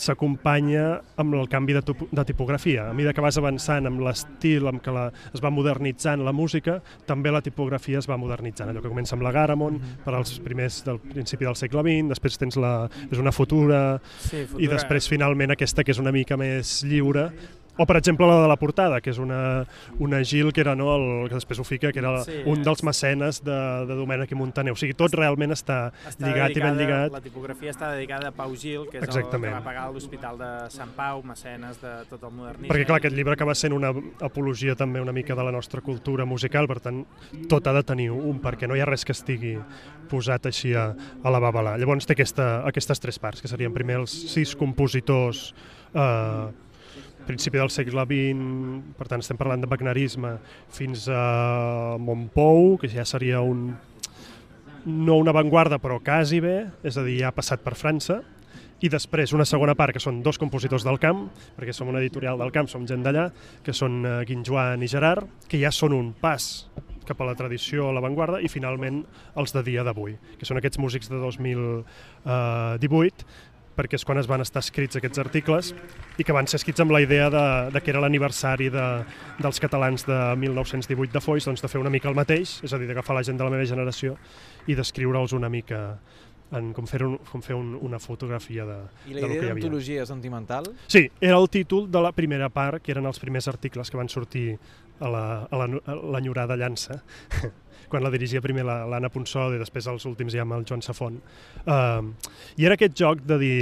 s'acompanya 0.00 1.00
amb 1.20 1.36
el 1.38 1.48
canvi 1.52 1.76
de, 1.76 1.82
de 2.10 2.24
tipografia. 2.24 2.88
A 2.90 2.94
mesura 2.96 3.14
que 3.16 3.24
vas 3.24 3.38
avançant 3.40 3.88
amb 3.88 4.02
l'estil 4.04 4.68
amb 4.70 4.82
què 4.84 4.94
la, 4.94 5.08
es 5.34 5.42
va 5.44 5.52
modernitzant 5.54 6.24
la 6.24 6.34
música, 6.36 6.78
també 7.06 7.32
la 7.32 7.42
tipografia 7.44 8.00
es 8.00 8.08
va 8.10 8.18
modernitzant. 8.20 8.70
Allò 8.72 8.82
que 8.82 8.92
comença 8.92 9.16
amb 9.16 9.26
la 9.26 9.32
Garamond, 9.36 9.78
mm 9.78 9.84
-hmm. 9.84 10.04
per 10.04 10.14
als 10.14 10.38
primers 10.40 10.84
del 10.84 10.98
principi 10.98 11.44
del 11.44 11.56
segle 11.56 11.82
XX, 11.82 12.08
després 12.08 12.38
tens 12.38 12.56
la, 12.56 12.88
és 13.10 13.18
una 13.18 13.32
futura, 13.32 14.00
sí, 14.18 14.44
futura, 14.46 14.64
i 14.64 14.66
després 14.66 15.08
finalment 15.08 15.50
aquesta 15.50 15.84
que 15.84 15.92
és 15.92 15.98
una 15.98 16.12
mica 16.12 16.36
més 16.36 16.82
lliure, 16.84 17.30
o, 17.76 17.86
per 17.86 17.96
exemple, 17.96 18.26
la 18.26 18.40
de 18.42 18.48
la 18.50 18.56
portada, 18.60 19.00
que 19.00 19.12
és 19.12 19.18
una, 19.22 19.64
una 19.98 20.22
Gil, 20.24 20.52
que 20.52 20.60
era 20.64 20.74
no, 20.76 20.90
el, 20.96 21.28
que 21.30 21.36
després 21.38 21.60
ho 21.60 21.64
fica, 21.64 21.92
que 21.92 22.02
era 22.02 22.12
sí, 22.26 22.40
un 22.50 22.64
dels 22.66 22.82
mecenes 22.86 23.40
de, 23.46 23.58
de 23.88 23.96
Domènec 23.98 24.32
i 24.34 24.38
Montaner. 24.38 24.74
O 24.74 24.78
sigui, 24.80 24.96
tot 24.98 25.14
realment 25.16 25.54
està, 25.54 25.80
està 26.10 26.28
lligat 26.28 26.56
i 26.56 26.64
ben 26.64 26.78
lligat. 26.78 27.14
La 27.14 27.22
tipografia 27.24 27.72
està 27.72 27.92
dedicada 27.94 28.30
a 28.30 28.36
Pau 28.36 28.54
Gil, 28.54 28.86
que 28.90 29.00
és 29.00 29.06
Exactament. 29.06 29.54
el 29.54 29.58
que 29.58 29.62
va 29.62 29.64
pagar 29.70 29.86
l'Hospital 29.94 30.40
de 30.40 30.50
Sant 30.74 30.94
Pau, 30.96 31.22
mecenes 31.26 31.80
de 31.82 31.94
tot 32.10 32.26
el 32.26 32.34
modernisme. 32.36 32.72
Perquè, 32.72 32.88
clar, 32.88 33.00
aquest 33.00 33.16
llibre 33.16 33.36
acaba 33.38 33.56
sent 33.58 33.76
una 33.76 33.94
apologia 34.20 34.76
també 34.78 35.00
una 35.00 35.14
mica 35.16 35.36
de 35.38 35.46
la 35.46 35.54
nostra 35.54 35.80
cultura 35.84 36.26
musical, 36.28 36.68
per 36.70 36.80
tant, 36.84 37.04
tot 37.50 37.66
ha 37.66 37.76
de 37.76 37.84
tenir 37.86 38.10
un 38.12 38.40
perquè 38.44 38.68
no 38.68 38.76
hi 38.76 38.84
ha 38.84 38.88
res 38.88 39.06
que 39.06 39.16
estigui 39.16 39.56
posat 40.10 40.50
així 40.50 40.74
a, 40.76 40.90
a 40.96 41.32
la 41.32 41.40
babalà. 41.42 41.76
Llavors 41.80 42.08
té 42.08 42.16
aquesta, 42.16 42.50
aquestes 42.68 43.00
tres 43.02 43.20
parts, 43.22 43.42
que 43.42 43.50
serien 43.50 43.74
primer 43.74 44.00
els 44.02 44.14
sis 44.32 44.56
compositors 44.58 45.50
eh, 45.94 46.50
principi 47.30 47.60
del 47.60 47.70
segle 47.70 48.04
XX, 48.08 48.96
per 48.98 49.06
tant 49.10 49.22
estem 49.22 49.38
parlant 49.38 49.62
de 49.62 49.70
wagnerisme, 49.70 50.34
fins 50.74 51.06
a 51.08 51.96
Montpou, 52.02 52.74
que 52.82 52.90
ja 52.90 53.06
seria 53.06 53.42
un, 53.46 53.70
no 54.84 55.20
una 55.20 55.34
avantguarda, 55.34 55.78
però 55.78 56.00
quasi 56.02 56.42
bé, 56.42 56.58
és 56.82 56.98
a 56.98 57.06
dir, 57.06 57.20
ja 57.22 57.30
ha 57.30 57.36
passat 57.36 57.62
per 57.64 57.76
França, 57.78 58.20
i 58.80 58.88
després 58.88 59.34
una 59.36 59.44
segona 59.44 59.74
part, 59.76 59.92
que 59.92 60.00
són 60.00 60.22
dos 60.24 60.38
compositors 60.40 60.84
del 60.86 60.98
camp, 61.00 61.26
perquè 61.58 61.72
som 61.76 61.88
una 61.92 62.00
editorial 62.00 62.38
del 62.40 62.52
camp, 62.54 62.68
som 62.72 62.86
gent 62.88 63.02
d'allà, 63.04 63.28
que 63.64 63.74
són 63.76 64.00
uh, 64.06 64.22
Guinjoan 64.26 64.82
i 64.82 64.88
Gerard, 64.88 65.28
que 65.50 65.60
ja 65.60 65.70
són 65.74 65.92
un 65.96 66.14
pas 66.16 66.70
cap 67.10 67.20
a 67.20 67.26
la 67.26 67.34
tradició, 67.34 67.88
a 67.88 67.92
l'avantguarda, 67.96 68.40
i 68.40 68.48
finalment 68.48 69.06
els 69.40 69.52
de 69.52 69.62
dia 69.66 69.84
d'avui, 69.84 70.16
que 70.38 70.46
són 70.48 70.56
aquests 70.60 70.78
músics 70.80 71.08
de 71.10 71.16
2018, 71.20 73.24
perquè 73.76 73.98
és 73.98 74.04
quan 74.04 74.18
es 74.20 74.28
van 74.30 74.42
estar 74.44 74.62
escrits 74.64 74.98
aquests 74.98 75.20
articles 75.22 75.72
i 76.18 76.26
que 76.26 76.34
van 76.36 76.48
ser 76.50 76.60
escrits 76.60 76.82
amb 76.82 76.94
la 76.94 77.00
idea 77.04 77.28
de, 77.32 77.44
de 77.74 77.82
que 77.82 77.92
era 77.92 78.02
l'aniversari 78.02 78.70
de, 78.72 78.86
dels 79.40 79.60
catalans 79.62 80.06
de 80.08 80.18
1918 80.42 81.12
de 81.14 81.22
Foix, 81.24 81.46
doncs 81.48 81.62
de 81.64 81.70
fer 81.70 81.80
una 81.80 81.92
mica 81.92 82.10
el 82.10 82.18
mateix, 82.18 82.58
és 82.66 82.74
a 82.74 82.80
dir, 82.80 82.90
d'agafar 82.90 83.16
la 83.16 83.24
gent 83.26 83.38
de 83.40 83.46
la 83.46 83.54
meva 83.54 83.68
generació 83.68 84.16
i 84.68 84.76
d'escriure'ls 84.78 85.36
una 85.38 85.52
mica 85.52 85.84
en 86.50 86.72
com 86.74 86.86
fer, 86.90 87.02
un, 87.06 87.16
com 87.30 87.42
fer 87.44 87.54
un, 87.54 87.76
una 87.78 88.00
fotografia 88.02 88.64
de, 88.66 88.78
I 89.06 89.14
la 89.14 89.28
idea 89.28 89.52
d'antologia 89.52 90.06
sentimental? 90.06 90.66
Sí, 90.90 91.04
era 91.20 91.38
el 91.38 91.48
títol 91.48 91.86
de 91.90 92.02
la 92.02 92.10
primera 92.12 92.48
part, 92.50 92.82
que 92.82 92.90
eren 92.94 93.06
els 93.06 93.22
primers 93.22 93.46
articles 93.52 93.90
que 93.90 94.00
van 94.00 94.10
sortir 94.10 94.48
a 95.00 95.10
l'enyorada 95.10 96.56
la, 96.56 96.66
llança, 96.66 97.00
quan 97.88 98.04
la 98.04 98.12
dirigia 98.12 98.42
primer 98.44 98.66
l'Anna 98.66 99.10
Ponsol 99.12 99.56
i 99.56 99.62
després 99.62 99.88
els 99.90 100.06
últims 100.10 100.36
ja 100.36 100.44
amb 100.44 100.58
el 100.58 100.66
Joan 100.68 100.82
Safon. 100.84 101.20
Uh, 101.64 102.12
I 102.58 102.68
era 102.68 102.78
aquest 102.78 102.96
joc 102.98 103.24
de 103.26 103.38
dir, 103.40 103.60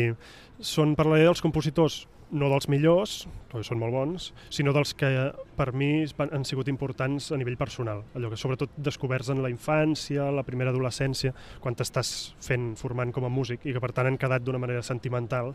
són 0.60 0.96
la 0.98 1.18
idea 1.18 1.30
dels 1.30 1.44
compositors 1.44 2.06
no 2.30 2.48
dels 2.52 2.68
millors, 2.68 3.22
perquè 3.48 3.64
són 3.64 3.78
molt 3.80 3.94
bons, 3.94 4.28
sinó 4.52 4.74
dels 4.76 4.92
que 4.98 5.08
per 5.56 5.70
mi 5.72 6.04
han 6.04 6.44
sigut 6.44 6.68
importants 6.68 7.30
a 7.32 7.38
nivell 7.40 7.56
personal. 7.56 8.02
Allò 8.16 8.30
que 8.30 8.40
sobretot 8.40 8.74
descoberts 8.76 9.30
en 9.32 9.40
la 9.42 9.50
infància, 9.52 10.28
la 10.34 10.44
primera 10.44 10.72
adolescència, 10.74 11.32
quan 11.64 11.76
t'estàs 11.78 12.34
fent, 12.44 12.74
formant 12.76 13.12
com 13.14 13.24
a 13.24 13.32
músic, 13.32 13.64
i 13.64 13.72
que 13.72 13.80
per 13.80 13.94
tant 13.96 14.10
han 14.10 14.20
quedat 14.20 14.44
d'una 14.44 14.60
manera 14.60 14.84
sentimental, 14.84 15.54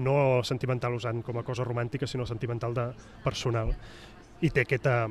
no 0.00 0.40
sentimental 0.44 0.96
usant 0.96 1.24
com 1.24 1.40
a 1.40 1.44
cosa 1.44 1.64
romàntica, 1.64 2.08
sinó 2.08 2.28
sentimental 2.28 2.76
de 2.76 2.90
personal. 3.24 3.72
I 4.40 4.52
té 4.52 4.64
aquesta, 4.66 5.06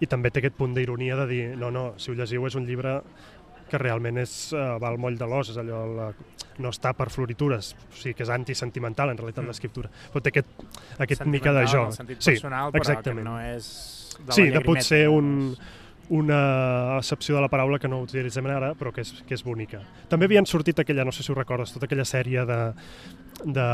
i 0.00 0.06
també 0.06 0.30
té 0.30 0.42
aquest 0.42 0.56
punt 0.58 0.76
d'ironia 0.76 1.16
de 1.22 1.26
dir 1.30 1.42
no, 1.58 1.72
no, 1.74 1.92
si 1.98 2.12
ho 2.12 2.16
llegiu 2.18 2.46
és 2.46 2.56
un 2.58 2.66
llibre 2.68 3.00
que 3.68 3.78
realment 3.80 4.20
és, 4.22 4.34
uh, 4.54 4.78
va 4.80 4.88
al 4.88 4.98
moll 5.00 5.18
de 5.20 5.26
l'os, 5.28 5.50
és 5.52 5.58
allò, 5.60 5.82
la, 5.92 6.06
no 6.62 6.72
està 6.72 6.94
per 6.96 7.10
floritures, 7.12 7.74
o 7.90 7.98
sigui 8.00 8.14
que 8.16 8.24
és 8.24 8.32
antisentimental 8.32 9.12
en 9.12 9.20
realitat 9.20 9.44
mm. 9.44 9.52
l'escriptura, 9.52 9.90
però 10.12 10.22
té 10.24 10.32
aquest, 10.32 10.62
aquest 11.04 11.26
mica 11.28 11.52
de 11.52 11.66
joc. 11.66 11.90
En 11.90 11.92
el 11.92 11.98
sentit 11.98 12.22
personal, 12.24 12.72
sí, 12.72 12.80
exactament. 12.80 13.20
però 13.20 13.24
que 13.24 13.28
no 13.28 13.36
és 13.44 13.68
de 14.18 14.38
sí, 14.38 14.48
de 14.54 14.62
potser 14.64 15.02
un, 15.12 15.28
una 16.10 16.96
excepció 16.98 17.36
de 17.36 17.42
la 17.44 17.50
paraula 17.52 17.78
que 17.78 17.88
no 17.88 18.00
utilitzem 18.04 18.46
ara, 18.48 18.72
però 18.78 18.92
que 18.94 19.02
és, 19.04 19.12
que 19.26 19.36
és 19.36 19.44
bonica. 19.44 19.82
També 20.08 20.28
havien 20.28 20.46
sortit 20.48 20.78
aquella, 20.80 21.04
no 21.04 21.12
sé 21.12 21.22
si 21.22 21.32
ho 21.32 21.36
recordes, 21.36 21.72
tota 21.74 21.88
aquella 21.88 22.06
sèrie 22.08 22.44
de, 22.48 22.58
de, 23.44 23.68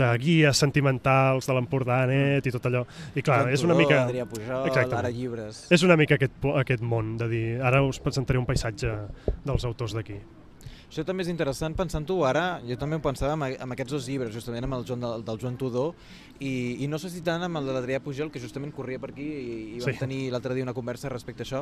de 0.00 0.10
guies 0.22 0.62
sentimentals 0.64 1.50
de 1.50 1.56
l'Empordà 1.56 2.02
net 2.10 2.46
i 2.46 2.54
tot 2.54 2.68
allò. 2.70 2.84
I 3.14 3.24
clar, 3.26 3.44
és 3.52 3.64
una 3.66 3.76
mica... 3.78 4.04
Adrià 4.06 4.26
Pujol, 4.30 4.70
Lara 4.92 5.12
Llibres... 5.14 5.64
És 5.74 5.86
una 5.86 5.98
mica 6.00 6.18
aquest, 6.20 6.36
aquest 6.64 6.84
món 6.84 7.16
de 7.20 7.30
dir, 7.30 7.46
ara 7.62 7.82
us 7.86 8.02
presentaré 8.02 8.40
un 8.40 8.48
paisatge 8.48 8.94
dels 9.46 9.66
autors 9.68 9.96
d'aquí. 9.98 10.20
Això 10.90 11.04
també 11.06 11.22
és 11.22 11.28
interessant, 11.30 11.76
pensant-ho 11.78 12.16
ara, 12.26 12.58
jo 12.66 12.74
també 12.74 12.96
ho 12.98 13.02
pensava 13.04 13.36
amb, 13.36 13.46
amb 13.62 13.74
aquests 13.76 13.92
dos 13.94 14.08
llibres, 14.10 14.32
justament 14.34 14.66
amb 14.66 14.74
el 14.80 14.86
Joan 14.88 15.04
del, 15.04 15.22
del 15.28 15.38
Joan 15.38 15.58
Tudó, 15.60 15.84
i, 16.40 16.82
i 16.84 16.88
no 16.88 16.98
sé 16.98 17.10
si 17.12 17.20
tant 17.24 17.42
amb 17.44 17.60
el 17.60 17.68
de 17.68 17.74
l'Adrià 17.76 18.00
Pujol, 18.00 18.30
que 18.32 18.40
justament 18.40 18.72
corria 18.72 18.98
per 19.00 19.12
aquí 19.12 19.26
i, 19.26 19.56
i 19.76 19.80
vam 19.82 19.92
sí. 19.92 20.00
tenir 20.00 20.20
l'altre 20.32 20.56
dia 20.56 20.64
una 20.64 20.74
conversa 20.76 21.12
respecte 21.12 21.44
a 21.44 21.46
això, 21.46 21.60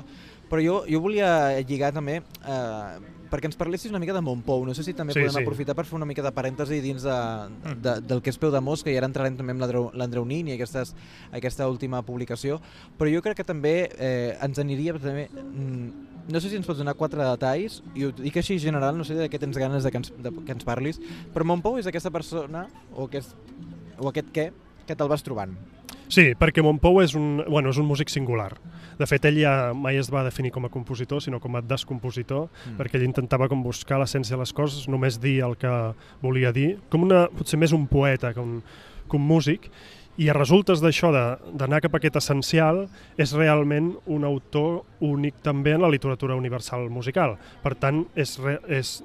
però 0.49 0.63
jo, 0.63 0.77
jo 0.87 1.01
volia 1.03 1.59
lligar 1.67 1.91
també, 1.97 2.21
eh, 2.23 3.17
perquè 3.29 3.51
ens 3.51 3.59
parlessis 3.59 3.91
una 3.91 4.01
mica 4.03 4.15
de 4.15 4.23
Montpou, 4.23 4.63
no 4.67 4.75
sé 4.79 4.87
si 4.87 4.95
també 4.97 5.17
sí, 5.17 5.21
podem 5.21 5.35
sí. 5.35 5.43
aprofitar 5.43 5.75
per 5.79 5.85
fer 5.89 5.99
una 5.99 6.07
mica 6.09 6.23
de 6.23 6.33
parèntesi 6.35 6.79
dins 6.85 7.03
de, 7.05 7.17
de, 7.65 7.75
de, 7.83 7.95
del 8.07 8.23
que 8.23 8.31
és 8.31 8.39
Peu 8.39 8.55
de 8.55 8.63
Mosca, 8.63 8.93
i 8.93 8.97
ara 9.01 9.09
entrarem 9.11 9.39
també 9.39 9.57
amb 9.57 9.67
l'Andreu 9.99 10.29
Nin 10.29 10.53
i 10.53 10.55
aquestes, 10.55 10.95
aquesta 11.35 11.67
última 11.69 12.05
publicació, 12.07 12.61
però 13.01 13.11
jo 13.11 13.25
crec 13.25 13.43
que 13.43 13.49
també 13.49 13.75
eh, 13.99 14.39
ens 14.47 14.63
aniria 14.63 14.95
també, 15.03 15.27
mm, 15.35 16.07
no 16.31 16.41
sé 16.41 16.53
si 16.53 16.61
ens 16.61 16.69
pots 16.69 16.79
donar 16.79 16.95
quatre 16.95 17.25
detalls, 17.25 17.81
i 17.99 18.07
ho 18.07 18.13
dic 18.15 18.39
així 18.39 18.61
general, 18.63 18.95
no 18.95 19.07
sé 19.09 19.19
de 19.19 19.27
què 19.33 19.43
tens 19.43 19.59
ganes 19.59 19.83
de 19.83 19.91
que 19.91 19.99
ens, 20.05 20.15
de, 20.15 20.33
que 20.39 20.55
ens 20.55 20.67
parlis, 20.69 21.03
però 21.35 21.47
Montpou 21.49 21.83
és 21.83 21.91
aquesta 21.91 22.15
persona, 22.15 22.69
o 22.95 23.09
aquest, 23.09 23.35
o 23.99 24.11
aquest 24.13 24.31
què, 24.35 24.51
que 24.89 24.97
te'l 24.97 25.11
vas 25.13 25.25
trobant. 25.25 25.53
Sí, 26.09 26.31
perquè 26.41 26.63
Montpou 26.65 27.03
és 27.03 27.13
un, 27.19 27.43
bueno, 27.45 27.69
és 27.69 27.79
un 27.81 27.85
músic 27.85 28.09
singular. 28.09 28.55
De 28.99 29.07
fet, 29.07 29.27
ell 29.29 29.37
ja 29.43 29.53
mai 29.77 29.99
es 30.01 30.09
va 30.11 30.25
definir 30.25 30.51
com 30.55 30.65
a 30.65 30.71
compositor, 30.73 31.21
sinó 31.21 31.37
com 31.39 31.59
a 31.59 31.63
descompositor, 31.63 32.49
mm. 32.49 32.79
perquè 32.81 32.97
ell 32.97 33.05
intentava 33.05 33.49
com 33.51 33.61
buscar 33.63 34.01
l'essència 34.01 34.35
de 34.35 34.41
les 34.41 34.55
coses, 34.57 34.89
només 34.89 35.21
dir 35.21 35.43
el 35.45 35.59
que 35.61 35.73
volia 36.25 36.53
dir, 36.57 36.79
com 36.89 37.05
una, 37.05 37.27
potser 37.29 37.61
més 37.61 37.77
un 37.77 37.85
poeta 37.91 38.33
que 38.33 38.41
un, 38.41 38.63
que 39.05 39.21
un 39.21 39.29
músic, 39.29 39.69
i 40.19 40.27
a 40.33 40.35
resultes 40.35 40.81
d'això, 40.83 41.13
d'anar 41.13 41.83
cap 41.85 41.95
a 41.95 42.01
aquest 42.01 42.17
essencial, 42.19 42.87
és 43.21 43.37
realment 43.37 43.93
un 44.11 44.25
autor 44.27 44.81
únic 45.05 45.45
també 45.45 45.77
en 45.77 45.85
la 45.85 45.93
literatura 45.93 46.35
universal 46.41 46.89
musical. 46.91 47.37
Per 47.63 47.77
tant, 47.79 48.03
és, 48.19 48.35
re, 48.43 48.57
és 48.81 48.97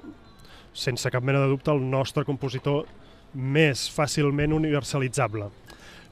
sense 0.74 1.12
cap 1.12 1.22
mena 1.22 1.44
de 1.44 1.52
dubte, 1.52 1.70
el 1.70 1.84
nostre 1.84 2.24
compositor 2.26 2.88
més 3.34 3.86
fàcilment 3.92 4.56
universalitzable 4.56 5.52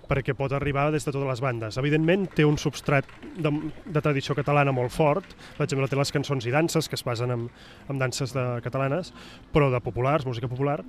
perquè 0.08 0.34
pot 0.36 0.52
arribar 0.52 0.90
des 0.92 1.04
de 1.06 1.12
totes 1.12 1.28
les 1.28 1.42
bandes. 1.44 1.78
Evidentment, 1.80 2.26
té 2.36 2.44
un 2.44 2.58
substrat 2.60 3.08
de, 3.38 3.52
de 3.86 4.02
tradició 4.02 4.36
catalana 4.38 4.74
molt 4.74 4.92
fort, 4.94 5.36
per 5.56 5.66
exemple, 5.66 5.88
té 5.88 5.98
les 5.98 6.12
cançons 6.14 6.46
i 6.46 6.54
danses, 6.54 6.88
que 6.88 6.98
es 6.98 7.06
basen 7.06 7.32
en, 7.34 7.48
en 7.88 8.02
danses 8.02 8.34
de 8.36 8.46
catalanes, 8.64 9.12
però 9.54 9.70
de 9.72 9.80
populars, 9.84 10.26
música 10.28 10.50
popular, 10.50 10.80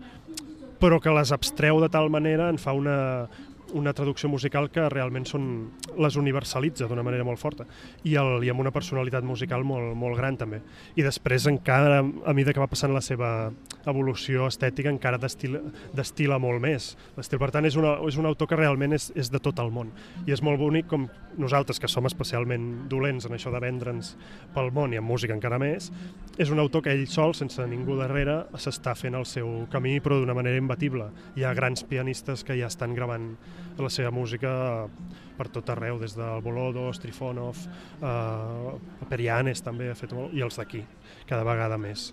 però 0.82 1.00
que 1.00 1.14
les 1.16 1.32
abstreu 1.32 1.80
de 1.80 1.90
tal 1.90 2.10
manera, 2.12 2.50
en 2.52 2.60
fa 2.60 2.74
una, 2.76 2.98
una 3.74 3.94
traducció 3.94 4.30
musical 4.30 4.70
que 4.72 4.86
realment 4.90 5.26
són, 5.28 5.48
les 5.98 6.18
universalitza 6.20 6.88
d'una 6.90 7.04
manera 7.06 7.26
molt 7.28 7.42
forta 7.42 7.66
i, 8.04 8.16
el, 8.20 8.44
i 8.46 8.52
amb 8.52 8.64
una 8.64 8.72
personalitat 8.74 9.26
musical 9.26 9.66
molt, 9.68 9.94
molt 9.98 10.18
gran 10.18 10.38
també. 10.40 10.62
I 10.96 11.06
després 11.06 11.48
encara, 11.50 12.02
a 12.02 12.34
mesura 12.34 12.54
que 12.54 12.64
va 12.64 12.70
passant 12.72 12.94
la 12.94 13.02
seva 13.04 13.52
evolució 13.90 14.48
estètica, 14.48 14.92
encara 14.92 15.20
destila 15.20 16.40
molt 16.40 16.64
més. 16.64 16.94
L'estil, 17.18 17.42
per 17.42 17.52
tant, 17.52 17.68
és, 17.68 17.78
una, 17.80 17.98
és 18.08 18.18
un 18.20 18.30
autor 18.30 18.50
que 18.50 18.60
realment 18.60 18.96
és, 18.96 19.10
és 19.20 19.32
de 19.34 19.42
tot 19.44 19.60
el 19.60 19.74
món. 19.76 19.92
I 20.28 20.36
és 20.36 20.44
molt 20.46 20.62
bonic 20.62 20.88
com 20.92 21.08
nosaltres, 21.38 21.80
que 21.82 21.90
som 21.90 22.06
especialment 22.08 22.88
dolents 22.92 23.28
en 23.28 23.36
això 23.36 23.52
de 23.54 23.62
vendre'ns 23.64 24.14
pel 24.54 24.72
món 24.76 24.94
i 24.94 25.00
en 25.02 25.06
música 25.08 25.36
encara 25.36 25.60
més, 25.62 25.90
és 26.38 26.52
un 26.54 26.62
autor 26.62 26.86
que 26.86 26.94
ell 26.94 27.06
sol, 27.10 27.34
sense 27.38 27.66
ningú 27.70 27.98
darrere, 28.00 28.44
s'està 28.58 28.96
fent 28.98 29.18
el 29.18 29.28
seu 29.30 29.66
camí, 29.74 29.98
però 30.04 30.20
d'una 30.20 30.38
manera 30.38 30.62
imbatible. 30.62 31.10
Hi 31.38 31.46
ha 31.46 31.54
grans 31.58 31.86
pianistes 31.90 32.46
que 32.46 32.58
ja 32.60 32.72
estan 32.72 32.96
gravant 32.98 33.34
la 33.82 33.90
seva 33.90 34.12
música 34.14 34.52
per 35.38 35.48
tot 35.50 35.70
arreu, 35.74 35.98
des 36.02 36.14
del 36.18 36.42
Bolodo, 36.46 36.92
Strifonov, 36.94 37.58
eh, 38.02 39.08
Perianes 39.10 39.64
també 39.66 39.90
ha 39.92 39.98
fet 39.98 40.14
molt, 40.14 40.34
i 40.34 40.44
els 40.46 40.60
d'aquí, 40.60 40.84
cada 41.30 41.46
vegada 41.48 41.80
més. 41.82 42.12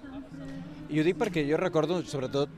I 0.90 1.00
ho 1.00 1.06
dic 1.06 1.18
perquè 1.20 1.44
jo 1.48 1.60
recordo, 1.60 2.00
sobretot, 2.08 2.50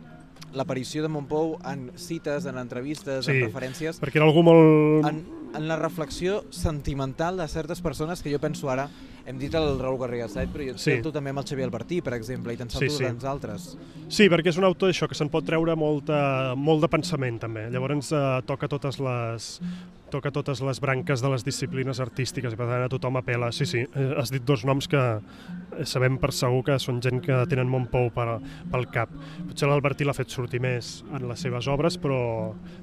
l'aparició 0.53 1.03
de 1.03 1.09
Montpou 1.09 1.57
en 1.69 1.91
cites, 1.97 2.47
en 2.47 2.59
entrevistes, 2.61 3.25
sí, 3.27 3.33
en 3.33 3.47
referències... 3.49 4.01
perquè 4.03 4.21
era 4.21 4.29
algú 4.29 4.45
molt... 4.47 5.09
En, 5.09 5.23
en 5.57 5.69
la 5.69 5.79
reflexió 5.81 6.43
sentimental 6.53 7.41
de 7.41 7.49
certes 7.49 7.83
persones 7.85 8.23
que 8.23 8.33
jo 8.33 8.41
penso 8.41 8.71
ara, 8.73 8.89
hem 9.27 9.39
dit 9.39 9.55
el 9.55 9.79
Raül 9.81 9.99
Garriga 10.01 10.29
Sait, 10.31 10.51
però 10.53 10.67
jo 10.67 10.77
sí. 10.81 10.99
tu 11.05 11.13
també 11.15 11.33
amb 11.33 11.43
el 11.43 11.49
Xavier 11.49 11.69
Albertí, 11.69 12.01
per 12.05 12.17
exemple, 12.19 12.55
i 12.55 12.61
te'n 12.61 12.71
salto 12.73 12.89
sí, 12.89 12.99
sí. 12.99 13.07
tants 13.09 13.29
altres. 13.29 13.71
Sí, 14.13 14.29
perquè 14.33 14.53
és 14.53 14.61
un 14.61 14.69
autor 14.69 14.93
això 14.93 15.09
que 15.11 15.19
se'n 15.19 15.31
pot 15.33 15.47
treure 15.47 15.77
molta, 15.79 16.21
molt 16.59 16.85
de 16.85 16.91
pensament 16.93 17.41
també. 17.43 17.69
Llavors 17.73 18.13
eh, 18.13 18.29
toca 18.49 18.71
totes 18.71 19.01
les 19.03 19.55
toca 20.13 20.29
totes 20.31 20.61
les 20.61 20.77
branques 20.85 21.23
de 21.25 21.29
les 21.33 21.45
disciplines 21.45 22.01
artístiques 22.05 22.53
i 22.53 22.59
per 22.59 22.67
tant 22.69 22.85
a 22.85 22.91
tothom 22.93 23.17
apela. 23.17 23.49
Sí, 23.57 23.65
sí, 23.69 23.81
eh, 23.87 24.09
has 24.21 24.33
dit 24.33 24.45
dos 24.45 24.67
noms 24.69 24.89
que 24.93 25.01
sabem 25.89 26.19
per 26.21 26.33
segur 26.37 26.61
que 26.67 26.77
són 26.83 27.01
gent 27.05 27.23
que 27.25 27.39
tenen 27.49 27.71
molt 27.73 27.89
pou 27.93 28.11
per, 28.13 28.37
pel 28.73 28.89
cap. 28.93 29.13
Potser 29.49 29.71
l'Albertí 29.71 30.05
l'ha 30.05 30.17
fet 30.17 30.33
sortir 30.33 30.61
més 30.61 30.99
en 31.17 31.25
les 31.31 31.47
seves 31.47 31.69
obres, 31.73 31.97
però 32.01 32.21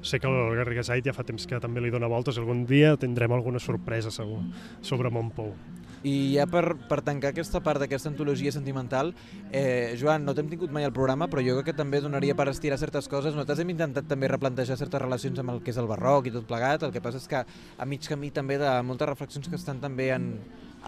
sé 0.02 0.18
que 0.18 0.30
el 0.30 0.56
Garriga 0.58 0.84
Sait 0.86 1.06
ja 1.06 1.14
fa 1.14 1.26
temps 1.26 1.46
que 1.46 1.62
també 1.62 1.84
li 1.84 1.94
dona 1.94 2.10
voltes 2.10 2.36
i 2.36 2.42
algun 2.42 2.64
dia 2.66 2.96
tindrem 3.00 3.32
alguna 3.36 3.62
sorpresa 3.62 4.10
segur 4.14 4.42
sobre 4.82 5.14
Montpou. 5.14 5.54
I 6.02 6.14
ja 6.32 6.46
per, 6.48 6.76
per 6.88 7.00
tancar 7.04 7.34
aquesta 7.34 7.60
part 7.64 7.82
d'aquesta 7.82 8.08
antologia 8.08 8.52
sentimental, 8.54 9.12
eh, 9.52 9.96
Joan, 10.00 10.24
no 10.24 10.32
t'hem 10.36 10.48
tingut 10.48 10.72
mai 10.72 10.86
al 10.86 10.94
programa, 10.96 11.28
però 11.28 11.44
jo 11.44 11.58
crec 11.58 11.70
que 11.70 11.76
també 11.76 12.00
donaria 12.00 12.36
per 12.38 12.48
estirar 12.48 12.78
certes 12.80 13.08
coses. 13.08 13.34
Nosaltres 13.36 13.60
hem 13.60 13.74
intentat 13.74 14.08
també 14.08 14.30
replantejar 14.32 14.78
certes 14.80 15.02
relacions 15.02 15.38
amb 15.42 15.52
el 15.52 15.60
que 15.60 15.74
és 15.74 15.80
el 15.80 15.90
barroc 15.90 16.30
i 16.30 16.34
tot 16.34 16.48
plegat, 16.48 16.86
el 16.86 16.94
que 16.94 17.04
passa 17.04 17.20
és 17.20 17.28
que 17.28 17.44
a 17.44 17.88
mig 17.88 18.08
camí 18.08 18.32
també 18.32 18.56
de 18.60 18.72
moltes 18.86 19.12
reflexions 19.12 19.48
que 19.48 19.60
estan 19.60 19.82
també 19.84 20.08
en, 20.16 20.32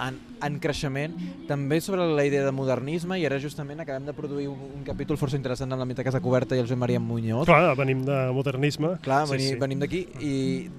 en, 0.01 0.19
en 0.41 0.59
creixement, 0.65 1.15
també 1.49 1.81
sobre 1.85 2.07
la 2.09 2.25
idea 2.25 2.47
de 2.47 2.57
modernisme, 2.57 3.19
i 3.21 3.29
ara 3.29 3.41
justament 3.43 3.85
acabem 3.85 4.09
de 4.09 4.17
produir 4.17 4.49
un, 4.49 4.61
un 4.79 4.85
capítol 4.87 5.21
força 5.21 5.37
interessant 5.37 5.73
amb 5.73 5.85
la 5.85 5.89
Mita 5.89 6.05
Casa 6.07 6.23
Coberta 6.25 6.57
i 6.57 6.65
el 6.65 6.69
Joan 6.71 6.81
Maria 6.87 7.01
Muñoz. 7.05 7.47
Clar, 7.51 7.77
venim 7.77 8.05
de 8.09 8.19
modernisme. 8.33 8.97
Clar, 9.05 9.27
sí, 9.27 9.37
venim, 9.37 9.49
sí. 9.53 9.61
venim 9.61 9.83
d'aquí, 9.85 10.05
i 10.25 10.35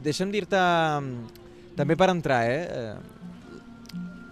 deixa'm 0.05 0.33
dir-te, 0.33 0.61
també 1.77 1.97
per 1.99 2.09
entrar, 2.13 2.45
eh, 2.49 2.63
eh 2.63 3.12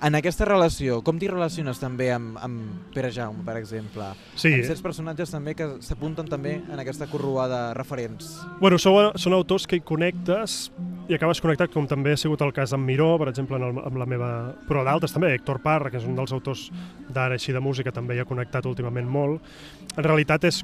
en 0.02 0.18
aquesta 0.18 0.46
relació, 0.48 1.00
com 1.06 1.20
t'hi 1.22 1.30
relaciones 1.30 1.80
també 1.82 2.10
amb, 2.14 2.38
amb 2.42 2.94
Pere 2.96 3.12
Jaume, 3.14 3.44
per 3.46 3.56
exemple? 3.60 4.08
Sí. 4.34 4.56
Amb 4.58 4.68
certs 4.70 4.82
personatges 4.84 5.34
també 5.34 5.54
que 5.58 5.68
s'apunten 5.86 6.30
també 6.30 6.58
en 6.62 6.82
aquesta 6.82 7.08
corruada 7.12 7.68
de 7.68 7.76
referents. 7.78 8.34
Bueno, 8.62 8.80
són, 8.82 9.12
són 9.22 9.38
autors 9.38 9.68
que 9.70 9.78
hi 9.78 9.86
connectes 9.86 10.72
i 11.12 11.18
acabes 11.18 11.42
connectat, 11.44 11.74
com 11.74 11.88
també 11.90 12.16
ha 12.16 12.20
sigut 12.20 12.42
el 12.46 12.54
cas 12.56 12.74
amb 12.74 12.88
Miró, 12.88 13.14
per 13.22 13.30
exemple, 13.32 13.60
en 13.60 13.68
el, 13.70 13.82
amb 13.86 14.02
la 14.02 14.08
meva... 14.10 14.32
però 14.68 14.86
d'altres 14.88 15.14
també, 15.14 15.34
Héctor 15.36 15.62
Parra, 15.64 15.92
que 15.92 16.00
és 16.02 16.08
un 16.08 16.16
dels 16.18 16.34
autors 16.34 16.70
d'ara 17.12 17.38
així 17.38 17.54
de 17.54 17.62
música, 17.62 17.94
també 17.94 18.16
hi 18.16 18.24
ha 18.24 18.30
connectat 18.30 18.70
últimament 18.70 19.10
molt. 19.10 19.54
En 19.98 20.06
realitat 20.08 20.48
és 20.50 20.64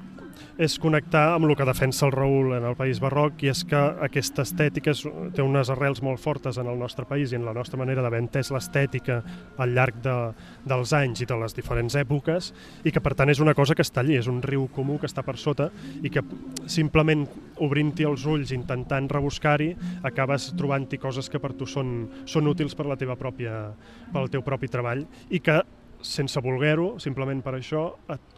és 0.58 0.78
connectar 0.82 1.36
amb 1.36 1.48
el 1.48 1.56
que 1.58 1.66
defensa 1.68 2.06
el 2.08 2.14
Raül 2.16 2.56
en 2.58 2.66
el 2.66 2.76
País 2.80 3.00
Barroc 3.04 3.44
i 3.46 3.52
és 3.52 3.64
que 3.68 3.80
aquesta 4.06 4.46
estètica 4.48 4.92
és, 4.94 5.04
té 5.36 5.44
unes 5.46 5.70
arrels 5.74 6.02
molt 6.06 6.22
fortes 6.22 6.58
en 6.58 6.70
el 6.70 6.80
nostre 6.80 7.06
país 7.10 7.32
i 7.32 7.38
en 7.38 7.46
la 7.46 7.54
nostra 7.54 7.80
manera 7.80 8.02
d'haver 8.02 8.24
entès 8.24 8.52
l'estètica 8.54 9.20
al 9.58 9.74
llarg 9.78 10.02
de, 10.04 10.16
dels 10.68 10.94
anys 10.98 11.24
i 11.24 11.30
de 11.30 11.38
les 11.42 11.56
diferents 11.58 11.98
èpoques 12.00 12.52
i 12.84 12.94
que 12.94 13.04
per 13.04 13.14
tant 13.18 13.30
és 13.34 13.42
una 13.44 13.56
cosa 13.58 13.76
que 13.76 13.86
està 13.86 14.02
allí, 14.02 14.18
és 14.18 14.30
un 14.32 14.42
riu 14.42 14.68
comú 14.74 14.98
que 15.02 15.10
està 15.10 15.24
per 15.26 15.38
sota 15.38 15.70
i 16.02 16.12
que 16.14 16.24
simplement 16.66 17.26
obrint-hi 17.64 18.08
els 18.08 18.26
ulls 18.30 18.54
intentant 18.56 19.10
rebuscar-hi 19.12 19.74
acabes 20.08 20.52
trobant-hi 20.58 21.02
coses 21.02 21.30
que 21.30 21.42
per 21.42 21.54
tu 21.58 21.68
són, 21.70 22.08
són 22.26 22.48
útils 22.50 22.76
per 22.78 22.88
la 22.90 22.98
teva 23.00 23.18
pròpia, 23.20 23.68
pel 24.14 24.32
teu 24.34 24.46
propi 24.46 24.70
treball 24.72 25.06
i 25.30 25.42
que 25.44 25.62
sense 26.02 26.40
voler-ho, 26.44 26.96
simplement 27.02 27.42
per 27.44 27.56
això, 27.58 27.90
et 28.14 28.37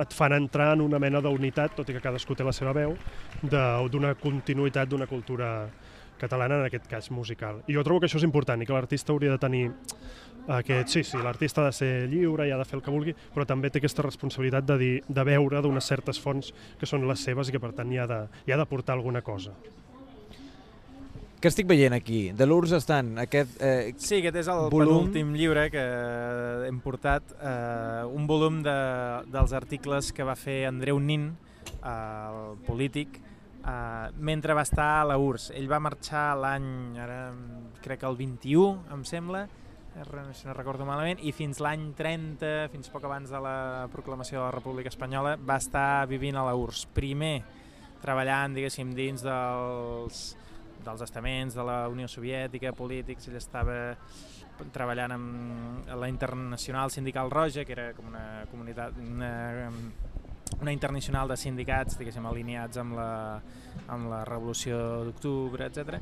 et 0.00 0.16
fan 0.16 0.34
entrar 0.36 0.72
en 0.74 0.84
una 0.84 0.98
mena 1.02 1.20
d'unitat, 1.20 1.76
tot 1.76 1.88
i 1.90 1.96
que 1.96 2.02
cadascú 2.02 2.36
té 2.36 2.46
la 2.46 2.54
seva 2.56 2.72
veu, 2.76 2.96
d'una 3.42 4.14
continuïtat 4.20 4.88
d'una 4.88 5.08
cultura 5.10 5.68
catalana, 6.20 6.60
en 6.60 6.68
aquest 6.68 6.88
cas 6.88 7.10
musical. 7.10 7.62
I 7.68 7.76
jo 7.76 7.84
trobo 7.84 8.00
que 8.00 8.10
això 8.10 8.20
és 8.20 8.28
important 8.28 8.60
i 8.60 8.68
que 8.68 8.76
l'artista 8.76 9.12
hauria 9.12 9.32
de 9.32 9.40
tenir 9.40 9.64
aquest, 10.48 10.88
sí, 10.88 11.02
sí, 11.04 11.18
l'artista 11.22 11.62
ha 11.62 11.70
de 11.70 11.76
ser 11.76 11.92
lliure 12.10 12.46
i 12.48 12.52
ha 12.52 12.58
de 12.60 12.66
fer 12.68 12.78
el 12.78 12.84
que 12.84 12.92
vulgui, 12.92 13.14
però 13.34 13.46
també 13.48 13.70
té 13.70 13.80
aquesta 13.80 14.04
responsabilitat 14.06 14.66
de, 14.68 14.78
dir, 14.80 14.94
de 15.08 15.24
veure 15.26 15.60
d'unes 15.62 15.86
certes 15.92 16.20
fonts 16.20 16.52
que 16.80 16.88
són 16.88 17.06
les 17.08 17.22
seves 17.24 17.48
i 17.48 17.56
que 17.56 17.62
per 17.62 17.72
tant 17.76 17.92
hi 17.92 18.00
ha 18.00 18.08
de, 18.10 18.24
hi 18.46 18.52
ha 18.52 18.60
de 18.60 18.68
portar 18.68 18.96
alguna 18.96 19.22
cosa. 19.22 19.54
Què 21.40 21.48
estic 21.48 21.70
veient 21.70 21.94
aquí? 21.96 22.34
De 22.36 22.44
l'URSS 22.44 22.74
estan 22.82 23.14
aquest... 23.22 23.54
Eh, 23.64 23.94
sí, 23.96 24.18
aquest 24.18 24.36
és 24.42 24.48
el 24.52 24.66
volum... 24.68 25.06
penúltim 25.06 25.30
llibre 25.32 25.62
que 25.72 25.84
hem 26.66 26.82
portat, 26.84 27.32
eh, 27.40 28.02
un 28.12 28.26
volum 28.28 28.58
de, 28.60 28.74
dels 29.32 29.54
articles 29.56 30.10
que 30.12 30.26
va 30.28 30.34
fer 30.36 30.66
Andreu 30.68 31.00
Nin, 31.00 31.30
eh, 31.78 31.92
el 31.94 32.58
polític, 32.66 33.16
eh, 33.64 34.10
mentre 34.20 34.52
va 34.58 34.66
estar 34.68 34.90
a 34.98 35.06
la 35.08 35.16
URSS. 35.16 35.54
Ell 35.56 35.70
va 35.70 35.78
marxar 35.80 36.26
l'any, 36.36 36.68
ara 37.00 37.22
crec 37.80 38.02
que 38.02 38.10
el 38.10 38.20
21, 38.20 38.92
em 38.98 39.06
sembla, 39.08 39.46
si 40.36 40.44
no 40.44 40.58
recordo 40.58 40.84
malament, 40.84 41.24
i 41.24 41.32
fins 41.32 41.62
l'any 41.64 41.94
30, 41.96 42.68
fins 42.74 42.92
poc 42.92 43.08
abans 43.08 43.32
de 43.32 43.40
la 43.40 43.88
proclamació 43.96 44.42
de 44.42 44.44
la 44.44 44.52
República 44.58 44.92
Espanyola, 44.92 45.38
va 45.40 45.56
estar 45.56 46.04
vivint 46.12 46.36
a 46.36 46.44
la 46.50 46.52
URSS. 46.52 46.92
Primer 47.00 47.38
treballant, 48.04 48.60
diguéssim, 48.60 48.92
dins 48.92 49.24
dels 49.24 50.22
dels 50.84 51.02
estaments 51.06 51.56
de 51.56 51.64
la 51.66 51.80
Unió 51.88 52.08
Soviètica, 52.08 52.72
polítics, 52.76 53.28
ell 53.28 53.38
estava 53.40 53.80
treballant 54.74 55.14
amb 55.14 55.90
la 55.96 56.08
Internacional 56.08 56.90
Sindical 56.92 57.30
Roja, 57.32 57.64
que 57.64 57.72
era 57.72 57.90
com 57.96 58.10
una 58.10 58.44
comunitat, 58.50 58.96
una, 59.00 59.70
una 60.60 60.72
internacional 60.72 61.30
de 61.30 61.38
sindicats, 61.40 61.96
diguéssim, 62.00 62.26
alineats 62.28 62.80
amb 62.82 62.98
la, 62.98 63.12
amb 63.88 64.10
la 64.12 64.24
Revolució 64.28 64.80
d'Octubre, 65.08 65.70
etc. 65.70 66.00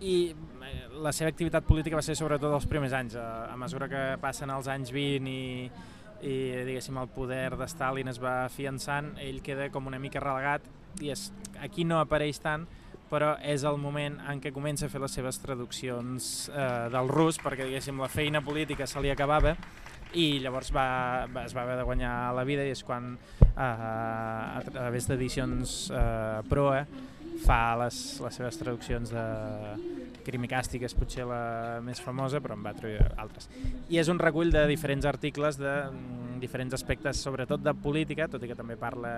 I 0.00 0.16
eh, 0.32 0.72
la 1.02 1.12
seva 1.16 1.30
activitat 1.32 1.66
política 1.68 1.98
va 1.98 2.04
ser 2.04 2.16
sobretot 2.16 2.52
els 2.52 2.68
primers 2.68 2.96
anys. 2.96 3.18
A, 3.20 3.46
a 3.52 3.56
mesura 3.60 3.90
que 3.92 4.06
passen 4.22 4.52
els 4.52 4.68
anys 4.72 4.92
20 4.94 5.32
i, 5.32 5.68
i 6.24 6.36
diguéssim 6.68 6.96
el 7.00 7.12
poder 7.12 7.56
de 7.56 7.68
Stalin 7.68 8.12
es 8.12 8.20
va 8.22 8.38
afiançant, 8.46 9.14
ell 9.20 9.42
queda 9.44 9.70
com 9.72 9.88
una 9.88 10.00
mica 10.00 10.22
relegat 10.22 10.64
i 11.04 11.12
és, 11.12 11.28
aquí 11.60 11.84
no 11.84 12.00
apareix 12.00 12.40
tant, 12.40 12.64
però 13.10 13.34
és 13.42 13.64
el 13.68 13.78
moment 13.80 14.18
en 14.30 14.40
què 14.42 14.52
comença 14.54 14.86
a 14.86 14.92
fer 14.92 15.00
les 15.02 15.14
seves 15.18 15.38
traduccions 15.42 16.30
eh, 16.50 16.68
del 16.92 17.10
rus, 17.12 17.38
perquè 17.42 17.68
diguéssim 17.68 18.00
la 18.02 18.10
feina 18.12 18.42
política 18.44 18.86
se 18.86 19.02
li 19.02 19.12
acabava 19.12 19.56
i 20.16 20.38
llavors 20.40 20.70
va, 20.74 20.86
va, 21.32 21.44
es 21.44 21.54
va 21.54 21.64
haver 21.64 21.76
de 21.80 21.84
guanyar 21.86 22.14
la 22.36 22.46
vida 22.48 22.64
i 22.64 22.72
és 22.74 22.82
quan 22.86 23.14
eh, 23.16 23.60
a 23.60 24.62
través 24.70 25.08
d'edicions 25.10 25.76
eh, 25.90 26.40
Proa 26.48 26.82
fa 27.44 27.76
les, 27.82 27.96
les 28.24 28.38
seves 28.40 28.58
traduccions 28.58 29.12
de 29.12 29.24
Crimicàstic 30.26 30.82
és 30.88 30.94
potser 30.96 31.26
la 31.28 31.78
més 31.84 32.00
famosa, 32.02 32.40
però 32.42 32.56
en 32.56 32.64
va 32.64 32.72
traduir 32.74 33.04
altres. 33.20 33.46
I 33.92 34.00
és 34.02 34.08
un 34.10 34.18
recull 34.18 34.50
de 34.50 34.64
diferents 34.66 35.06
articles 35.06 35.60
de 35.60 35.74
mm, 35.90 36.40
diferents 36.42 36.74
aspectes, 36.74 37.20
sobretot 37.22 37.62
de 37.62 37.74
política, 37.78 38.26
tot 38.32 38.42
i 38.42 38.50
que 38.50 38.58
també 38.58 38.78
parla 38.80 39.12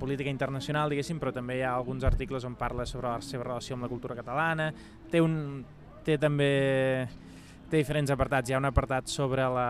política 0.00 0.32
internacional, 0.32 0.90
diguéssim, 0.90 1.20
però 1.20 1.34
també 1.36 1.60
hi 1.60 1.64
ha 1.66 1.74
alguns 1.76 2.06
articles 2.08 2.46
on 2.48 2.56
parla 2.58 2.88
sobre 2.88 3.12
la 3.12 3.20
seva 3.24 3.46
relació 3.46 3.76
amb 3.76 3.86
la 3.86 3.92
cultura 3.92 4.16
catalana. 4.18 4.70
Té, 5.12 5.20
un, 5.22 5.36
té 6.06 6.16
també 6.18 6.50
té 7.70 7.78
diferents 7.78 8.10
apartats. 8.10 8.50
Hi 8.50 8.56
ha 8.56 8.60
un 8.60 8.66
apartat 8.68 9.08
sobre 9.10 9.44
la... 9.54 9.66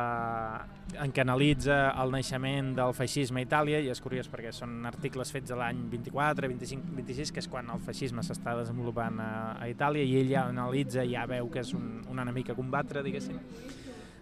en 1.05 1.13
què 1.15 1.23
analitza 1.23 1.77
el 2.03 2.15
naixement 2.15 2.73
del 2.79 2.95
feixisme 2.97 3.43
a 3.43 3.47
Itàlia 3.47 3.81
i 3.85 3.91
és 3.93 4.01
curiós 4.03 4.31
perquè 4.33 4.51
són 4.57 4.87
articles 4.89 5.31
fets 5.35 5.53
a 5.53 5.59
l'any 5.61 5.85
24, 5.93 6.49
25, 6.51 6.95
26, 6.97 7.35
que 7.35 7.45
és 7.45 7.51
quan 7.53 7.69
el 7.75 7.83
feixisme 7.85 8.25
s'està 8.27 8.57
desenvolupant 8.59 9.21
a, 9.23 9.31
a 9.61 9.69
Itàlia 9.71 10.07
i 10.07 10.17
ell 10.23 10.33
ja 10.33 10.47
analitza, 10.49 11.05
ja 11.07 11.27
veu 11.31 11.53
que 11.53 11.63
és 11.63 11.75
un, 11.77 12.01
un 12.11 12.25
enemic 12.25 12.55
a 12.55 12.59
combatre, 12.59 13.05
diguéssim. 13.07 13.39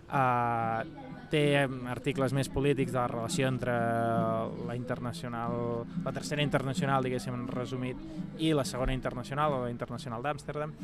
Uh, 0.08 1.17
té 1.30 1.42
articles 1.90 2.34
més 2.36 2.50
polítics 2.52 2.92
de 2.94 2.98
la 3.00 3.08
relació 3.10 3.48
entre 3.48 3.74
la 4.68 4.76
internacional, 4.76 5.84
la 6.04 6.14
tercera 6.16 6.44
internacional, 6.44 7.04
diguéssim, 7.04 7.46
resumit, 7.52 8.00
i 8.38 8.52
la 8.56 8.64
segona 8.68 8.96
internacional, 8.96 9.54
o 9.54 9.62
la 9.66 9.72
internacional 9.72 10.24
d'Amsterdam, 10.24 10.74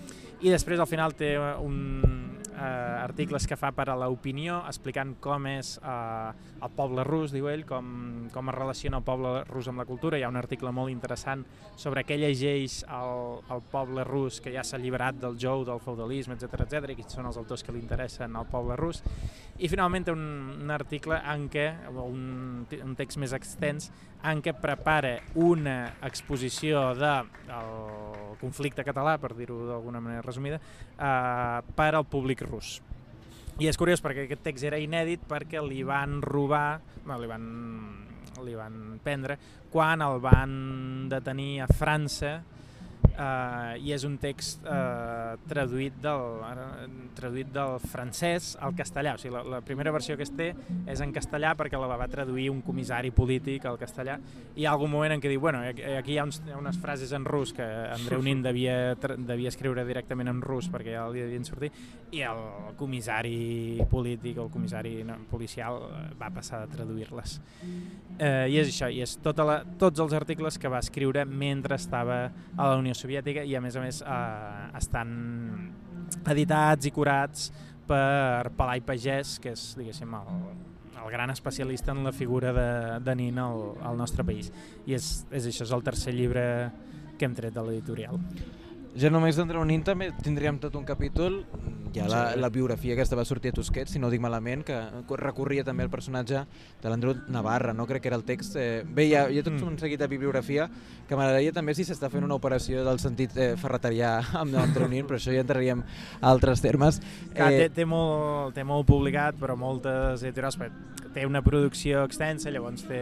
i 0.42 0.52
després 0.52 0.80
al 0.80 0.90
final 0.90 1.16
té 1.18 1.34
un, 1.38 2.33
eh, 2.54 3.04
articles 3.04 3.46
que 3.46 3.58
fa 3.58 3.72
per 3.74 3.88
a 3.90 3.96
l'opinió 3.98 4.60
explicant 4.68 5.14
com 5.22 5.48
és 5.50 5.74
eh, 5.82 6.30
el 6.64 6.72
poble 6.76 7.04
rus, 7.06 7.34
diu 7.34 7.48
ell, 7.50 7.64
com, 7.68 8.28
com 8.34 8.50
es 8.52 8.56
relaciona 8.56 9.00
el 9.02 9.06
poble 9.06 9.34
rus 9.50 9.68
amb 9.70 9.82
la 9.82 9.86
cultura. 9.88 10.18
Hi 10.18 10.24
ha 10.26 10.32
un 10.32 10.40
article 10.40 10.72
molt 10.74 10.92
interessant 10.92 11.44
sobre 11.76 12.04
què 12.06 12.18
llegeix 12.20 12.82
el, 12.88 13.42
el 13.54 13.64
poble 13.72 14.06
rus 14.08 14.40
que 14.44 14.54
ja 14.54 14.64
s'ha 14.64 14.78
alliberat 14.78 15.20
del 15.20 15.38
jou, 15.40 15.66
del 15.66 15.82
feudalisme, 15.84 16.38
etc 16.38 16.64
etc 16.66 16.94
i 16.94 16.98
quins 17.00 17.18
són 17.18 17.30
els 17.30 17.40
autors 17.40 17.64
que 17.64 17.74
li 17.74 17.82
interessen 17.82 18.36
al 18.36 18.48
poble 18.50 18.78
rus. 18.80 19.02
I 19.58 19.70
finalment 19.70 20.08
té 20.08 20.14
un, 20.14 20.24
un 20.64 20.74
article 20.74 21.20
en 21.34 21.48
què, 21.52 21.68
un, 21.92 22.66
un 22.80 22.98
text 22.98 23.20
més 23.22 23.34
extens, 23.36 23.90
en 24.24 24.40
què 24.40 24.54
prepara 24.56 25.18
una 25.36 25.94
exposició 26.06 26.86
del 26.96 27.28
de 27.44 28.24
conflicte 28.40 28.84
català, 28.84 29.16
per 29.20 29.32
dir-ho 29.36 29.56
d'alguna 29.68 30.00
manera 30.04 30.24
resumida, 30.24 30.58
eh, 30.58 31.60
per 31.76 31.90
al 31.94 32.04
públic 32.04 32.43
rus. 32.46 32.78
I 33.62 33.68
és 33.70 33.78
curiós 33.78 34.02
perquè 34.02 34.24
aquest 34.26 34.42
text 34.42 34.66
era 34.66 34.80
inèdit 34.82 35.26
perquè 35.30 35.62
li 35.62 35.84
van 35.86 36.18
robar, 36.24 36.80
no, 37.06 37.18
li 37.20 37.28
van, 37.30 37.44
li 38.42 38.56
van 38.58 38.98
prendre, 39.04 39.38
quan 39.70 40.02
el 40.02 40.18
van 40.22 40.54
detenir 41.10 41.62
a 41.62 41.68
França 41.70 42.40
eh, 43.18 43.84
i 43.84 43.92
és 43.94 44.04
un 44.06 44.16
text 44.20 44.64
eh, 44.66 45.34
traduït, 45.48 45.96
del, 46.02 46.42
traduït 47.16 47.50
del 47.54 47.78
francès 47.90 48.54
al 48.62 48.74
castellà. 48.76 49.14
O 49.14 49.22
sigui, 49.22 49.34
la, 49.36 49.44
la 49.56 49.60
primera 49.64 49.92
versió 49.94 50.16
que 50.18 50.26
es 50.26 50.32
té 50.34 50.50
és 50.90 51.02
en 51.04 51.14
castellà 51.14 51.54
perquè 51.58 51.80
la 51.80 51.98
va 52.00 52.08
traduir 52.10 52.50
un 52.52 52.62
comissari 52.64 53.12
polític 53.14 53.66
al 53.68 53.78
castellà 53.80 54.18
i 54.54 54.64
hi 54.64 54.66
ha 54.66 54.74
algun 54.74 54.92
moment 54.92 55.14
en 55.14 55.22
què 55.22 55.30
diu, 55.32 55.42
bueno, 55.42 55.62
aquí 55.64 56.14
hi 56.14 56.18
ha, 56.18 56.26
uns, 56.26 56.40
hi 56.46 56.54
ha 56.54 56.60
unes 56.60 56.78
frases 56.80 57.12
en 57.16 57.26
rus 57.28 57.54
que 57.54 57.64
Andreu 57.64 58.22
Nin 58.22 58.42
devia, 58.44 58.94
devia 59.18 59.50
escriure 59.52 59.84
directament 59.86 60.30
en 60.30 60.42
rus 60.44 60.70
perquè 60.72 60.96
ja 60.96 61.06
li 61.10 61.22
devien 61.24 61.46
sortir 61.46 61.70
i 62.14 62.22
el 62.26 62.42
comissari 62.78 63.82
polític 63.90 64.38
o 64.38 64.46
el 64.46 64.52
comissari 64.54 64.96
no, 65.06 65.18
policial 65.30 65.80
eh, 65.88 66.04
va 66.20 66.30
passar 66.34 66.62
a 66.64 66.70
traduir-les. 66.70 67.38
Eh, 68.18 68.46
I 68.54 68.60
és 68.62 68.70
això, 68.70 68.90
i 68.90 69.02
és 69.04 69.16
tota 69.22 69.46
la, 69.46 69.58
tots 69.80 70.02
els 70.02 70.14
articles 70.16 70.58
que 70.60 70.70
va 70.70 70.80
escriure 70.82 71.24
mentre 71.26 71.78
estava 71.80 72.18
a 72.54 72.68
la 72.70 72.78
Unió 72.78 72.94
Soviètica 72.94 73.03
i 73.10 73.54
a 73.56 73.60
més 73.60 73.76
a 73.76 73.82
més 73.82 74.00
eh, 74.02 74.68
estan 74.78 75.10
editats 76.30 76.86
i 76.86 76.92
curats 76.94 77.50
per 77.84 78.50
Palai 78.56 78.80
Pagès, 78.80 79.38
que 79.42 79.52
és 79.52 79.74
diguéssim 79.76 80.14
el, 80.16 80.30
el 81.04 81.10
gran 81.12 81.30
especialista 81.30 81.92
en 81.92 82.04
la 82.04 82.12
figura 82.12 82.52
de, 82.56 82.68
de 83.04 83.14
Nin 83.14 83.38
al, 83.38 83.74
al 83.84 83.96
nostre 83.96 84.24
país. 84.24 84.50
I 84.86 84.96
és, 84.96 85.26
és 85.30 85.48
això, 85.50 85.68
és 85.68 85.72
el 85.76 85.84
tercer 85.84 86.14
llibre 86.16 86.44
que 87.18 87.28
hem 87.28 87.34
tret 87.36 87.54
de 87.54 87.64
l'editorial. 87.64 88.20
Ja 88.94 89.10
només 89.10 89.34
d'Andreu 89.34 89.64
Nin 89.66 89.82
també 89.82 90.12
tindríem 90.22 90.60
tot 90.62 90.76
un 90.78 90.84
capítol, 90.86 91.40
ja 91.94 92.06
la, 92.10 92.36
la 92.38 92.50
biografia 92.50 92.94
aquesta 92.94 93.16
va 93.18 93.24
sortir 93.26 93.50
a 93.50 93.54
Tusquets, 93.56 93.90
si 93.94 94.00
no 94.02 94.10
dic 94.10 94.22
malament, 94.22 94.62
que 94.66 94.76
recorria 95.18 95.64
també 95.66 95.82
el 95.86 95.90
personatge 95.90 96.44
de 96.82 96.90
l'Andreu 96.90 97.16
Navarra, 97.30 97.74
no 97.74 97.88
crec 97.90 98.04
que 98.04 98.10
era 98.12 98.18
el 98.18 98.24
text. 98.26 98.54
Eh, 98.54 98.84
bé, 98.86 99.08
hi 99.08 99.14
ha, 99.18 99.24
hi 99.30 99.40
ha 99.40 99.44
tot 99.46 99.56
mm. 99.56 99.66
un 99.72 99.78
seguit 99.82 99.98
de 99.98 100.08
bibliografia 100.10 100.68
que 101.08 101.18
m'agradaria 101.18 101.54
també 101.54 101.74
si 101.74 101.86
s'està 101.86 102.10
fent 102.10 102.26
una 102.26 102.38
operació 102.38 102.84
del 102.86 103.02
sentit 103.02 103.34
eh, 103.34 103.52
ferreterià 103.58 104.16
amb 104.42 104.54
l'Andreu 104.54 104.86
Nin, 104.90 105.06
però 105.10 105.18
això 105.18 105.34
ja 105.34 105.42
entraríem 105.42 105.82
a 105.82 106.30
altres 106.30 106.62
termes. 106.62 107.00
Clar, 107.34 107.50
eh, 107.50 107.64
té, 107.64 107.70
té, 107.80 107.88
molt, 107.88 108.54
té 108.54 108.66
molt 108.66 108.86
publicat, 108.90 109.38
però 109.40 109.58
moltes 109.58 110.22
editorials 110.22 110.60
té 111.14 111.26
una 111.26 111.42
producció 111.46 112.02
extensa, 112.08 112.50
llavors 112.50 112.86
té 112.88 113.00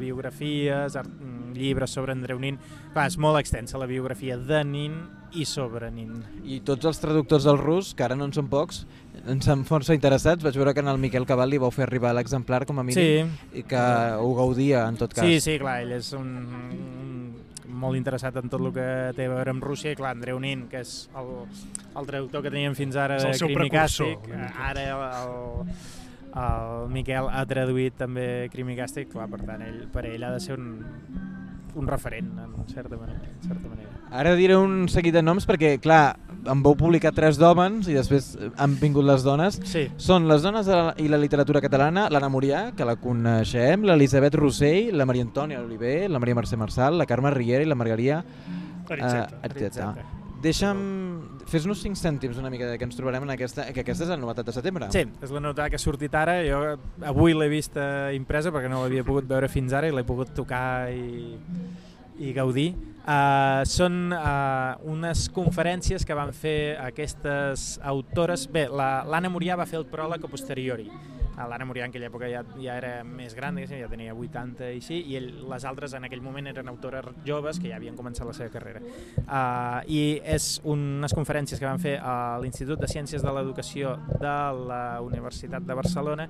biografies, 0.00 0.96
art, 0.96 1.08
mm, 1.08 1.56
llibres 1.56 1.92
sobre 1.96 2.12
Andreu 2.16 2.40
Nin. 2.40 2.60
Clar, 2.92 3.08
és 3.08 3.18
molt 3.20 3.40
extensa 3.40 3.80
la 3.80 3.88
biografia 3.88 4.36
de 4.36 4.64
Nin 4.64 5.00
i 5.32 5.44
sobre 5.48 5.90
Nin. 5.94 6.20
I 6.44 6.60
tots 6.66 6.88
els 6.88 7.00
traductors 7.02 7.46
del 7.46 7.58
rus, 7.60 7.94
que 7.94 8.06
ara 8.06 8.16
no 8.18 8.26
en 8.28 8.34
són 8.36 8.48
pocs, 8.50 8.84
ens 9.28 9.48
han 9.50 9.64
força 9.68 9.94
interessats. 9.96 10.44
Vaig 10.44 10.56
veure 10.58 10.74
que 10.74 10.84
en 10.84 10.90
el 10.92 11.00
Miquel 11.02 11.26
Cabal 11.28 11.52
li 11.52 11.60
vau 11.60 11.70
fer 11.74 11.86
arribar 11.86 12.14
l'exemplar 12.16 12.64
com 12.68 12.80
a 12.80 12.86
mínim 12.86 13.30
sí. 13.30 13.60
i 13.60 13.64
que 13.68 13.84
ho 14.18 14.34
gaudia 14.38 14.86
en 14.88 14.98
tot 15.00 15.14
cas. 15.14 15.26
Sí, 15.26 15.40
sí, 15.44 15.58
clar, 15.60 15.80
ell 15.84 15.94
és 15.98 16.12
un, 16.16 16.34
un 16.50 17.20
molt 17.80 17.96
interessat 17.98 18.36
en 18.40 18.50
tot 18.52 18.60
el 18.60 18.72
que 18.76 18.88
té 19.16 19.26
a 19.28 19.32
veure 19.32 19.54
amb 19.54 19.64
Rússia 19.64 19.94
i 19.94 19.98
clar, 19.98 20.12
Andreu 20.16 20.40
Nin, 20.42 20.66
que 20.70 20.82
és 20.84 20.94
el, 21.16 21.32
el 21.96 22.10
traductor 22.10 22.44
que 22.44 22.52
teníem 22.52 22.76
fins 22.78 22.98
ara 23.00 23.18
de 23.22 23.32
Crimicàstic, 23.38 24.28
ara 24.60 24.86
el, 24.90 25.72
el 26.44 26.86
Miquel 26.92 27.30
ha 27.30 27.44
traduït 27.48 27.96
també 28.00 28.26
Crimicàstic, 28.52 29.12
clar, 29.14 29.28
per 29.32 29.42
tant, 29.46 29.64
ell, 29.66 29.84
per 29.92 30.06
ell 30.10 30.26
ha 30.26 30.34
de 30.36 30.42
ser 30.44 30.58
un, 30.58 30.74
un 31.76 31.88
referent, 31.88 32.30
en 32.38 32.68
certa 32.68 32.96
manera. 32.96 33.20
En 33.24 33.48
certa 33.48 33.68
manera. 33.68 33.88
Ara 34.10 34.34
diré 34.34 34.56
un 34.58 34.88
seguit 34.90 35.14
de 35.14 35.22
noms 35.22 35.46
perquè, 35.46 35.76
clar, 35.82 36.18
en 36.50 36.62
vau 36.64 36.74
publicar 36.78 37.12
tres 37.14 37.38
d'hòmens 37.38 37.88
i 37.90 37.94
després 37.94 38.32
han 38.58 38.74
vingut 38.80 39.06
les 39.06 39.22
dones. 39.26 39.60
Sí. 39.70 39.86
Són 40.00 40.26
les 40.30 40.42
dones 40.42 40.66
la, 40.66 40.94
i 40.98 41.06
la 41.12 41.20
literatura 41.20 41.62
catalana, 41.62 42.08
l'Anna 42.10 42.30
Murià, 42.32 42.62
que 42.76 42.86
la 42.88 42.96
coneixem, 43.00 43.86
l'Elisabet 43.86 44.38
Rossell, 44.40 44.94
la 44.96 45.06
Maria 45.06 45.26
Antònia 45.28 45.62
Oliver, 45.62 46.08
la 46.10 46.22
Maria 46.22 46.38
Mercè 46.40 46.58
Marçal, 46.58 46.98
la 46.98 47.06
Carme 47.06 47.30
Riera 47.36 47.62
i 47.62 47.70
la 47.70 47.78
Margaria 47.78 48.24
Aritzeta. 48.90 49.38
Aritzeta. 49.42 49.92
Aritzeta. 49.92 50.19
Deixa'm... 50.40 50.78
Fes-nos 51.50 51.80
cinc 51.82 51.98
cèntims 51.98 52.38
una 52.40 52.48
mica 52.52 52.68
de 52.70 52.76
què 52.78 52.86
ens 52.86 52.96
trobarem 52.96 53.24
en 53.26 53.32
aquesta... 53.34 53.66
Que 53.74 53.82
aquesta 53.82 54.06
és 54.06 54.12
la 54.12 54.16
novetat 54.20 54.46
de 54.48 54.54
setembre. 54.56 54.88
Sí, 54.94 55.02
és 55.20 55.32
la 55.34 55.42
nota 55.42 55.66
que 55.68 55.76
ha 55.76 55.82
sortit 55.82 56.14
ara. 56.16 56.38
Jo 56.46 56.60
avui 57.10 57.34
l'he 57.36 57.48
vista 57.52 57.82
impresa 58.16 58.52
perquè 58.54 58.70
no 58.72 58.80
l'havia 58.84 59.04
pogut 59.04 59.28
veure 59.28 59.50
fins 59.52 59.74
ara 59.76 59.90
i 59.90 59.94
l'he 59.94 60.04
pogut 60.06 60.32
tocar 60.36 60.88
i, 60.94 61.34
i 62.22 62.32
gaudir. 62.36 62.70
Uh, 63.00 63.64
són 63.66 64.12
uh, 64.14 64.76
unes 64.88 65.26
conferències 65.34 66.04
que 66.06 66.16
van 66.16 66.32
fer 66.36 66.76
aquestes 66.80 67.74
autores. 67.82 68.46
Bé, 68.52 68.68
la- 68.70 69.02
l'Anna 69.08 69.32
Murià 69.32 69.58
va 69.60 69.66
fer 69.68 69.80
el 69.82 69.88
pròleg 69.90 70.24
a 70.24 70.30
posteriori. 70.30 70.88
L'Anna 71.48 71.66
Murià 71.68 71.86
en 71.86 71.92
aquella 71.92 72.08
època 72.10 72.28
ja, 72.30 72.42
ja 72.60 72.76
era 72.80 72.92
més 73.06 73.34
gran, 73.36 73.58
ja 73.64 73.88
tenia 73.90 74.14
80 74.14 74.68
i 74.68 74.78
així, 74.80 75.00
i 75.12 75.16
ell, 75.18 75.30
les 75.50 75.66
altres 75.68 75.94
en 75.96 76.06
aquell 76.08 76.22
moment 76.24 76.50
eren 76.50 76.68
autores 76.68 77.10
joves 77.26 77.60
que 77.60 77.70
ja 77.70 77.78
havien 77.78 77.96
començat 77.96 78.26
la 78.28 78.34
seva 78.36 78.50
carrera. 78.52 78.82
Uh, 79.26 79.80
I 79.86 80.02
és 80.36 80.52
unes 80.64 81.14
conferències 81.16 81.60
que 81.60 81.68
van 81.68 81.82
fer 81.82 81.96
a 82.02 82.38
l'Institut 82.42 82.80
de 82.80 82.90
Ciències 82.90 83.24
de 83.24 83.34
l'Educació 83.34 83.96
de 84.20 84.36
la 84.70 84.82
Universitat 85.04 85.66
de 85.66 85.76
Barcelona 85.78 86.28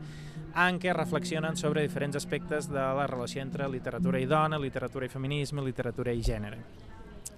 en 0.61 0.81
què 0.83 0.93
reflexionen 0.95 1.57
sobre 1.57 1.83
diferents 1.83 2.19
aspectes 2.19 2.69
de 2.71 2.83
la 2.99 3.07
relació 3.07 3.43
entre 3.43 3.69
literatura 3.71 4.19
i 4.19 4.27
dona, 4.27 4.59
literatura 4.59 5.07
i 5.07 5.13
feminisme, 5.13 5.63
literatura 5.63 6.13
i 6.13 6.23
gènere. 6.27 6.59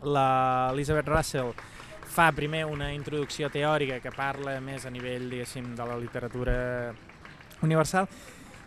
La 0.03 0.71
Elizabeth 0.73 1.09
Russell 1.09 1.53
fa 2.13 2.33
primer 2.37 2.65
una 2.67 2.91
introducció 2.93 3.49
teòrica 3.49 4.01
que 4.01 4.11
parla 4.13 4.59
més 4.61 4.85
a 4.85 4.91
nivell, 4.91 5.31
de 5.31 5.87
la 5.87 5.97
literatura 5.97 6.57
universal 7.63 8.09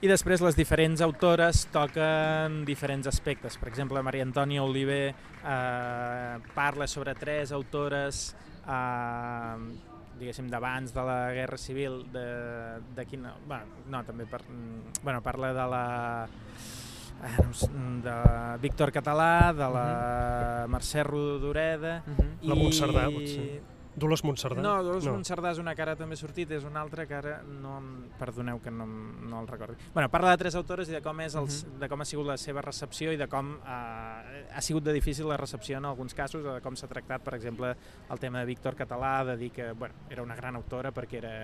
i 0.04 0.10
després 0.12 0.44
les 0.44 0.58
diferents 0.58 1.02
autores 1.02 1.64
toquen 1.74 2.64
diferents 2.68 3.08
aspectes. 3.10 3.56
Per 3.58 3.70
exemple, 3.72 4.02
Maria 4.06 4.26
Antònia 4.28 4.64
Oliver 4.64 5.10
eh, 5.10 6.36
parla 6.54 6.88
sobre 6.88 7.16
tres 7.16 7.54
autores 7.56 8.36
eh, 8.68 9.56
diguéssim, 10.20 10.48
d'abans 10.52 10.94
de 10.96 11.04
la 11.04 11.18
Guerra 11.36 11.58
Civil, 11.58 12.04
de, 12.12 12.26
de 12.96 13.06
quina... 13.08 13.34
Bueno, 13.48 13.84
no, 13.92 14.04
també 14.08 14.28
per, 14.30 14.42
bueno, 15.02 15.22
parla 15.24 15.52
de 15.56 15.68
la 15.74 15.86
eh, 17.26 17.48
de 18.06 18.18
Víctor 18.62 18.94
Català, 18.96 19.54
de 19.56 19.70
la 19.78 19.88
Mercè 20.72 21.04
Rodoreda... 21.08 22.02
Mhm. 22.06 22.36
La 22.46 22.60
Montcerdà, 22.60 23.08
potser. 23.12 23.75
Dolors 23.96 24.24
Montcerdà? 24.28 24.60
No, 24.60 24.74
Dolors 24.84 25.06
no. 25.08 25.14
Montcerdà 25.16 25.54
és 25.56 25.60
una 25.62 25.72
que 25.76 25.84
ara 25.86 25.96
també 25.96 26.18
ha 26.18 26.20
sortit, 26.20 26.52
és 26.52 26.66
una 26.68 26.82
altra 26.84 27.06
que 27.08 27.16
ara 27.16 27.38
no... 27.48 27.78
Perdoneu 28.20 28.60
que 28.64 28.72
no, 28.72 28.86
no 28.86 29.42
el 29.42 29.48
recordi. 29.48 29.78
Bueno, 29.94 30.10
parla 30.12 30.34
de 30.36 30.42
tres 30.44 30.56
autores 30.60 30.92
i 30.92 30.96
de 30.98 31.02
com, 31.04 31.20
és 31.24 31.36
els, 31.40 31.62
de 31.80 31.90
com 31.92 32.04
ha 32.04 32.08
sigut 32.08 32.28
la 32.28 32.38
seva 32.40 32.64
recepció 32.66 33.14
i 33.16 33.20
de 33.20 33.28
com 33.32 33.54
eh, 33.58 34.44
ha 34.52 34.64
sigut 34.64 34.84
de 34.88 34.96
difícil 34.96 35.30
la 35.32 35.40
recepció 35.40 35.80
en 35.80 35.88
alguns 35.88 36.16
casos, 36.16 36.44
de 36.44 36.60
com 36.64 36.76
s'ha 36.76 36.92
tractat, 36.92 37.24
per 37.24 37.36
exemple, 37.40 37.72
el 38.12 38.24
tema 38.24 38.44
de 38.44 38.52
Víctor 38.52 38.76
Català, 38.80 39.18
de 39.32 39.38
dir 39.40 39.52
que 39.56 39.72
bueno, 39.72 40.08
era 40.10 40.24
una 40.24 40.36
gran 40.36 40.60
autora 40.60 40.92
perquè 40.96 41.22
era 41.24 41.36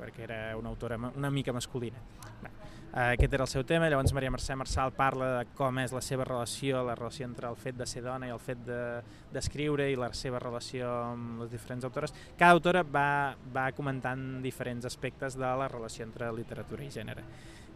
perquè 0.00 0.24
era 0.24 0.40
una 0.56 0.70
autora 0.70 0.96
una 0.96 1.30
mica 1.30 1.52
masculina. 1.52 1.98
Bé, 2.40 2.48
eh, 2.48 2.70
aquest 2.92 3.32
era 3.32 3.44
el 3.44 3.48
seu 3.50 3.62
tema, 3.62 3.88
llavors 3.88 4.12
Maria 4.12 4.32
Mercè 4.34 4.56
Marçal 4.58 4.90
parla 4.96 5.28
de 5.38 5.44
com 5.54 5.78
és 5.78 5.92
la 5.94 6.00
seva 6.02 6.24
relació, 6.26 6.80
la 6.82 6.96
relació 6.98 7.28
entre 7.28 7.46
el 7.46 7.54
fet 7.56 7.76
de 7.78 7.86
ser 7.86 8.02
dona 8.02 8.26
i 8.26 8.34
el 8.34 8.40
fet 8.42 8.58
de- 8.66 9.02
d'escriure 9.30 9.84
de, 9.84 9.92
i 9.92 9.96
la 9.96 10.12
seva 10.12 10.40
relació 10.42 10.90
amb 11.12 11.44
les 11.44 11.50
diferents 11.52 11.84
autores. 11.84 12.14
Cada 12.36 12.50
autora 12.52 12.82
va, 12.82 13.36
va 13.54 13.70
comentant 13.72 14.42
diferents 14.42 14.84
aspectes 14.90 15.38
de 15.38 15.46
la 15.46 15.68
relació 15.68 16.04
entre 16.04 16.32
literatura 16.32 16.82
i 16.82 16.90
gènere. 16.90 17.22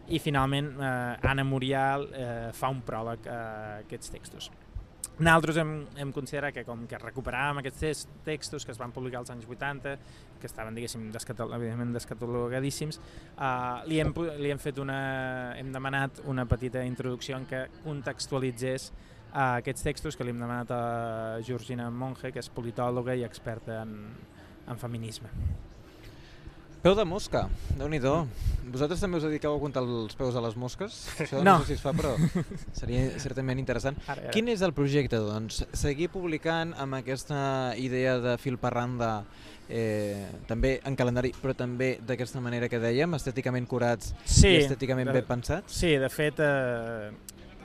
I 0.07 0.19
finalment 0.19 0.75
eh, 0.77 1.17
Anna 1.23 1.43
Murial 1.47 2.09
eh, 2.13 2.51
fa 2.53 2.69
un 2.69 2.83
pròleg 2.85 3.25
a 3.31 3.39
aquests 3.85 4.11
textos. 4.11 4.51
Nosaltres 5.17 5.55
hem, 5.61 5.69
hem 5.95 6.09
considerat 6.11 6.51
que 6.51 6.65
com 6.67 6.81
que 6.91 6.97
recuperàvem 6.99 7.61
aquests 7.61 8.01
textos 8.25 8.65
que 8.67 8.73
es 8.73 8.79
van 8.79 8.91
publicar 8.91 9.21
als 9.21 9.31
anys 9.31 9.45
80, 9.47 9.93
que 10.41 10.49
estaven, 10.49 10.75
diguéssim, 10.75 11.05
descatal 11.13 11.53
evidentment 11.55 11.93
descatalogadíssims, 11.95 12.99
uh, 13.37 13.85
li, 13.87 14.01
hem, 14.03 14.11
li 14.41 14.51
hem 14.51 14.59
fet 14.59 14.81
una... 14.83 14.97
hem 15.55 15.71
demanat 15.71 16.19
una 16.27 16.43
petita 16.51 16.83
introducció 16.83 17.39
en 17.39 17.47
què 17.47 17.61
contextualitzés 17.85 18.89
uh, 18.91 19.55
aquests 19.61 19.87
textos 19.87 20.19
que 20.19 20.27
li 20.27 20.35
hem 20.35 20.43
demanat 20.43 20.75
a 20.75 20.81
Georgina 21.47 21.87
Monge, 21.87 22.33
que 22.35 22.43
és 22.43 22.51
politòloga 22.51 23.15
i 23.15 23.23
experta 23.23 23.85
en, 23.85 23.95
en 24.67 24.83
feminisme. 24.83 25.31
Peu 26.85 26.93
de 26.93 27.01
mosca, 27.01 27.47
déu 27.79 27.87
nhi 27.89 27.97
Vosaltres 28.69 28.99
també 29.01 29.17
us 29.17 29.23
dediqueu 29.25 29.55
a 29.55 29.59
comptar 29.61 29.81
els 29.81 30.13
peus 30.13 30.35
a 30.37 30.41
les 30.45 30.53
mosques? 30.55 30.93
Això 31.23 31.39
no, 31.41 31.43
No. 31.43 31.59
sé 31.61 31.65
si 31.65 31.73
es 31.73 31.81
fa, 31.81 31.93
però 31.93 32.11
seria 32.73 33.07
certament 33.17 33.57
interessant. 33.57 33.97
Ara, 34.05 34.21
ara. 34.21 34.29
Quin 34.29 34.47
és 34.49 34.61
el 34.61 34.71
projecte, 34.71 35.17
doncs? 35.17 35.63
Seguir 35.73 36.09
publicant 36.13 36.75
amb 36.77 36.93
aquesta 36.93 37.73
idea 37.81 38.19
de 38.19 38.35
fil 38.37 38.59
per 38.61 38.71
randa, 38.75 39.23
eh, 39.67 40.27
també 40.45 40.79
en 40.85 40.95
calendari, 40.95 41.31
però 41.41 41.55
també 41.57 41.97
d'aquesta 42.05 42.39
manera 42.39 42.69
que 42.69 42.77
dèiem, 42.79 43.15
estèticament 43.17 43.65
curats 43.67 44.13
Sí, 44.23 44.49
i 44.49 44.57
estèticament 44.61 45.07
de- 45.09 45.13
ben 45.13 45.25
pensats? 45.25 45.73
Sí, 45.73 45.95
de 45.97 46.09
fet, 46.09 46.35
eh, 46.37 47.09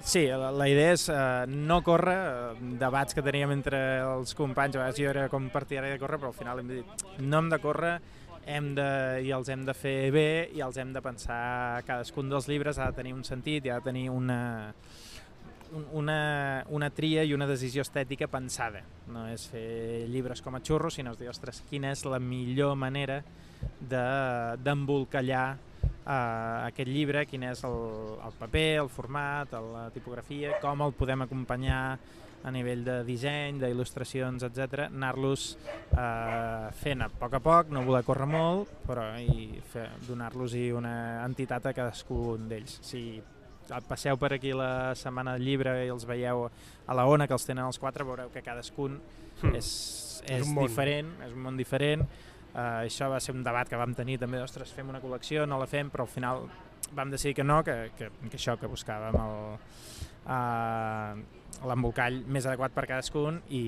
sí, 0.03 0.29
la, 0.29 0.51
la 0.51 0.67
idea 0.69 0.93
és 0.95 1.09
eh, 1.11 1.45
no 1.47 1.83
córrer, 1.83 2.17
eh, 2.57 2.57
debats 2.79 3.13
que 3.13 3.21
teníem 3.21 3.51
entre 3.53 4.01
els 4.01 4.33
companys, 4.35 4.77
a 4.77 4.79
vegades 4.79 4.97
jo 4.97 5.11
era 5.11 5.29
com 5.29 5.51
partidari 5.51 5.91
de 5.91 5.99
córrer, 5.99 6.19
però 6.19 6.29
al 6.29 6.39
final 6.41 6.59
hem 6.61 6.69
dit, 6.69 6.87
no 7.21 7.39
hem 7.39 7.51
de 7.51 7.59
córrer, 7.59 8.01
hem 8.47 8.75
de, 8.75 8.87
i 9.27 9.31
els 9.37 9.49
hem 9.53 9.65
de 9.67 9.75
fer 9.77 10.11
bé 10.15 10.29
i 10.57 10.61
els 10.65 10.77
hem 10.81 10.93
de 10.93 11.03
pensar, 11.05 11.83
cadascun 11.87 12.31
dels 12.33 12.49
llibres 12.49 12.79
ha 12.79 12.91
de 12.91 12.97
tenir 12.97 13.13
un 13.15 13.25
sentit 13.25 13.67
i 13.67 13.71
ha 13.71 13.79
de 13.81 13.85
tenir 13.91 14.09
una, 14.11 14.73
un- 15.73 15.87
una, 16.03 16.65
una 16.69 16.91
tria 16.91 17.23
i 17.25 17.35
una 17.35 17.47
decisió 17.47 17.83
estètica 17.83 18.27
pensada. 18.29 18.83
No 19.11 19.27
és 19.31 19.49
fer 19.53 20.07
llibres 20.09 20.41
com 20.43 20.55
a 20.57 20.61
xurros, 20.65 20.95
sinó 20.99 21.15
dir, 21.19 21.29
ostres, 21.31 21.63
quina 21.71 21.93
és 21.93 22.05
la 22.05 22.19
millor 22.19 22.77
manera 22.77 23.21
de- 23.81 24.57
d'embolcallar 24.65 25.57
uh, 25.85 26.67
aquest 26.67 26.89
llibre, 26.89 27.27
quin 27.27 27.45
és 27.51 27.63
el, 27.69 27.77
el 28.25 28.35
paper, 28.41 28.67
el 28.87 28.89
format, 28.89 29.53
la 29.53 29.91
tipografia, 29.95 30.57
com 30.63 30.81
el 30.87 30.93
podem 30.97 31.23
acompanyar 31.27 31.83
a 32.45 32.51
nivell 32.51 32.85
de 32.85 33.05
disseny, 33.05 33.59
d'il·lustracions, 33.61 34.43
etc. 34.47 34.87
anar-los 34.89 35.59
eh, 35.93 36.71
fent 36.81 37.03
a 37.05 37.09
poc 37.13 37.35
a 37.37 37.41
poc, 37.45 37.69
no 37.75 37.83
voler 37.85 38.03
córrer 38.07 38.27
molt, 38.31 38.71
però 38.87 39.11
i 39.21 39.61
fer- 39.73 39.91
donar-los 40.09 40.55
una 40.77 41.25
entitat 41.27 41.67
a 41.67 41.73
cadascun 41.77 42.49
d'ells. 42.49 42.79
Si 42.83 43.23
passeu 43.87 44.17
per 44.19 44.33
aquí 44.35 44.53
la 44.57 44.95
setmana 44.99 45.35
del 45.37 45.45
llibre 45.47 45.85
i 45.87 45.91
els 45.93 46.05
veieu 46.09 46.49
a 46.87 46.95
la 46.95 47.05
ONA, 47.07 47.27
que 47.29 47.35
els 47.37 47.45
tenen 47.47 47.65
els 47.67 47.79
quatre, 47.79 48.05
veureu 48.05 48.31
que 48.31 48.43
cadascun 48.43 49.01
Hmm. 49.41 49.55
és, 49.57 50.21
És 50.29 50.43
és 50.43 50.49
diferent, 50.55 51.15
és 51.25 51.33
un 51.33 51.41
món 51.41 51.57
diferent. 51.57 52.03
Uh, 52.53 52.83
això 52.85 53.07
va 53.09 53.21
ser 53.21 53.33
un 53.35 53.43
debat 53.43 53.67
que 53.71 53.77
vam 53.79 53.95
tenir 53.95 54.19
també, 54.19 54.37
ostres, 54.43 54.69
fem 54.75 54.89
una 54.91 55.01
col·lecció, 55.01 55.47
no 55.49 55.57
la 55.59 55.67
fem, 55.67 55.89
però 55.89 56.03
al 56.05 56.11
final 56.13 56.43
vam 56.93 57.09
decidir 57.11 57.37
que 57.37 57.45
no, 57.45 57.63
que, 57.65 57.91
que, 57.97 58.11
que 58.29 58.37
això, 58.37 58.59
que 58.61 58.69
buscàvem 58.69 59.17
el, 59.17 59.57
uh, 60.27 61.40
l'embolcall 61.67 62.23
més 62.33 62.47
adequat 62.49 62.73
per 62.75 62.87
cadascun 62.89 63.41
i, 63.53 63.63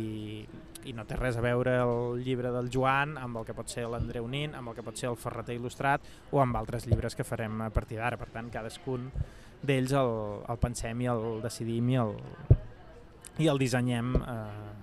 i 0.88 0.94
no 0.96 1.04
té 1.08 1.18
res 1.18 1.36
a 1.36 1.44
veure 1.44 1.74
el 1.82 2.22
llibre 2.24 2.52
del 2.54 2.70
Joan 2.72 3.16
amb 3.20 3.40
el 3.40 3.46
que 3.48 3.56
pot 3.56 3.70
ser 3.70 3.84
l'Andreu 3.90 4.28
Nin, 4.30 4.56
amb 4.58 4.72
el 4.72 4.78
que 4.78 4.84
pot 4.86 4.98
ser 4.98 5.10
el 5.10 5.18
Ferreter 5.20 5.58
Il·lustrat 5.58 6.06
o 6.32 6.40
amb 6.42 6.56
altres 6.60 6.88
llibres 6.88 7.16
que 7.18 7.26
farem 7.26 7.60
a 7.66 7.70
partir 7.70 8.00
d'ara. 8.00 8.18
Per 8.20 8.30
tant, 8.32 8.50
cadascun 8.52 9.10
d'ells 9.62 9.92
el, 9.94 10.14
el 10.50 10.62
pensem 10.62 11.04
i 11.04 11.10
el 11.12 11.42
decidim 11.44 11.92
i 11.92 12.00
el, 12.02 12.16
i 13.44 13.50
el 13.52 13.60
dissenyem 13.60 14.16
eh, 14.18 14.81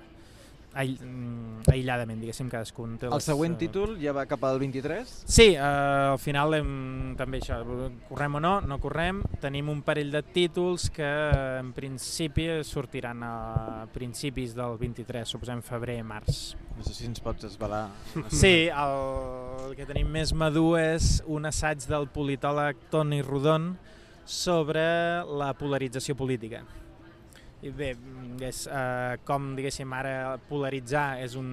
aïll, 0.78 0.98
mm, 1.02 1.64
aïlladament, 1.72 2.20
diguéssim, 2.22 2.50
cadascun 2.52 2.98
té 3.00 3.08
El 3.08 3.16
les, 3.16 3.26
següent 3.26 3.56
eh, 3.56 3.60
títol 3.64 3.96
ja 4.02 4.14
va 4.16 4.26
cap 4.30 4.44
al 4.46 4.60
23? 4.62 5.12
Sí, 5.26 5.54
eh, 5.56 5.62
al 5.62 6.20
final 6.22 6.54
hem, 6.60 6.72
també 7.20 7.42
això, 7.42 7.60
correm 8.10 8.38
o 8.38 8.42
no, 8.44 8.54
no 8.62 8.80
correm, 8.82 9.24
tenim 9.42 9.72
un 9.74 9.82
parell 9.86 10.12
de 10.14 10.22
títols 10.36 10.90
que 10.94 11.10
en 11.60 11.74
principi 11.74 12.48
sortiran 12.68 13.24
a 13.26 13.34
principis 13.94 14.56
del 14.58 14.78
23, 14.80 15.28
suposem 15.28 15.64
febrer, 15.66 16.00
març. 16.04 16.54
No 16.78 16.86
sé 16.86 16.94
si 16.96 17.08
ens 17.10 17.20
pots 17.20 17.44
esbalar. 17.50 17.90
Sí, 18.32 18.70
el, 18.70 18.98
el 19.66 19.76
que 19.76 19.88
tenim 19.90 20.12
més 20.14 20.32
madur 20.38 20.78
és 20.80 21.20
un 21.28 21.50
assaig 21.50 21.84
del 21.90 22.08
politòleg 22.14 22.78
Toni 22.94 23.24
Rodon 23.26 23.74
sobre 24.30 24.86
la 25.26 25.52
polarització 25.58 26.16
política. 26.16 26.62
I 27.62 27.74
bé, 27.76 27.90
és, 28.40 28.68
eh, 28.68 29.18
com 29.28 29.54
diguéssim 29.58 29.92
ara 29.94 30.38
polaritzar 30.48 31.20
és 31.20 31.36
un, 31.36 31.50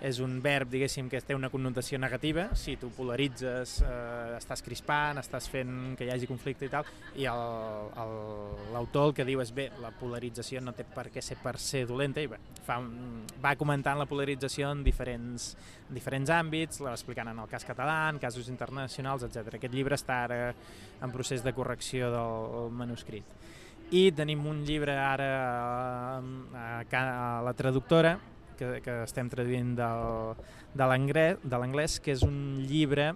és 0.00 0.18
un 0.22 0.38
verb, 0.42 0.70
diguéssim, 0.70 1.08
que 1.10 1.20
té 1.22 1.34
una 1.34 1.50
connotació 1.50 1.98
negativa, 1.98 2.48
si 2.58 2.76
tu 2.78 2.90
polaritzes, 2.94 3.80
eh, 3.82 4.36
estàs 4.38 4.62
crispant, 4.62 5.18
estàs 5.18 5.48
fent 5.50 5.96
que 5.98 6.06
hi 6.06 6.10
hagi 6.10 6.26
conflicte 6.30 6.66
i 6.66 6.72
tal, 6.72 6.86
i 7.16 7.26
l'autor 7.26 9.02
el, 9.02 9.08
el, 9.08 9.14
que 9.14 9.26
diu 9.26 9.42
és 9.42 9.52
bé, 9.54 9.68
la 9.82 9.90
polarització 9.90 10.62
no 10.62 10.74
té 10.74 10.86
per 10.86 11.08
què 11.14 11.22
ser 11.22 11.38
per 11.42 11.56
ser 11.58 11.84
dolenta, 11.86 12.22
i 12.22 12.30
bé, 12.30 12.38
fa 12.66 12.78
va 13.42 13.54
comentant 13.58 13.98
la 13.98 14.06
polarització 14.06 14.70
en 14.74 14.84
diferents, 14.86 15.52
diferents 15.90 16.30
àmbits, 16.30 16.82
la 16.82 16.94
explicant 16.94 17.30
en 17.30 17.38
el 17.38 17.50
cas 17.50 17.66
català, 17.66 18.08
en 18.10 18.18
casos 18.22 18.48
internacionals, 18.48 19.26
etc. 19.26 19.58
Aquest 19.58 19.74
llibre 19.74 19.98
està 19.98 20.24
ara 20.26 20.40
en 21.02 21.14
procés 21.14 21.42
de 21.42 21.54
correcció 21.54 22.10
del 22.14 22.74
manuscrit. 22.74 23.38
I 23.90 24.10
tenim 24.12 24.44
un 24.46 24.64
llibre 24.68 24.92
ara 25.00 25.28
a, 25.38 26.18
a, 26.60 26.72
a 27.00 27.42
la 27.42 27.54
traductora, 27.56 28.18
que, 28.58 28.80
que 28.84 28.96
estem 29.06 29.30
traduint 29.32 29.72
del, 29.78 30.34
de 30.76 30.88
l'anglès, 31.60 31.98
que 32.02 32.12
és 32.12 32.24
un 32.26 32.58
llibre, 32.68 33.12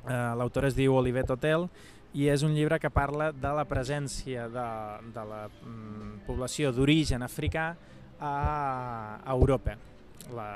eh, 0.00 0.32
l'autor 0.40 0.70
es 0.70 0.78
diu 0.78 0.96
Olivet 0.96 1.30
Hotel, 1.34 1.68
i 2.14 2.26
és 2.30 2.42
un 2.42 2.56
llibre 2.56 2.80
que 2.82 2.90
parla 2.90 3.30
de 3.30 3.52
la 3.54 3.66
presència 3.70 4.48
de, 4.50 4.68
de 5.14 5.24
la 5.28 5.44
mm, 5.50 6.24
població 6.26 6.72
d'origen 6.74 7.22
africà 7.22 7.70
a, 8.18 8.32
a 9.20 9.36
Europa. 9.36 9.76
La, 10.34 10.48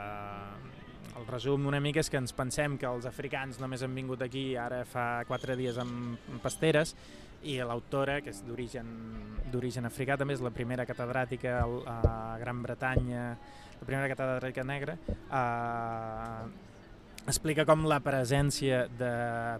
el 1.18 1.26
resum 1.28 1.66
una 1.70 1.80
mica 1.80 2.02
és 2.02 2.10
que 2.10 2.18
ens 2.18 2.34
pensem 2.34 2.78
que 2.78 2.88
els 2.90 3.06
africans 3.06 3.60
només 3.62 3.82
han 3.82 3.94
vingut 3.94 4.22
aquí 4.22 4.54
ara 4.58 4.84
fa 4.88 5.24
quatre 5.28 5.56
dies 5.56 5.78
amb 5.78 6.18
pasteres 6.42 6.94
i 7.44 7.58
l'autora, 7.60 8.22
que 8.24 8.32
és 8.32 8.40
d'origen 8.46 9.84
africà, 9.84 10.16
també 10.16 10.32
és 10.34 10.40
la 10.40 10.50
primera 10.50 10.86
catedràtica 10.88 11.58
a 11.60 12.38
Gran 12.40 12.62
Bretanya 12.64 13.26
la 13.80 13.86
primera 13.86 14.08
catedràtica 14.08 14.64
negra, 14.64 14.96
eh, 15.08 16.44
explica 17.26 17.64
com 17.64 17.86
la 17.88 18.00
presència 18.04 18.84
de 18.88 19.12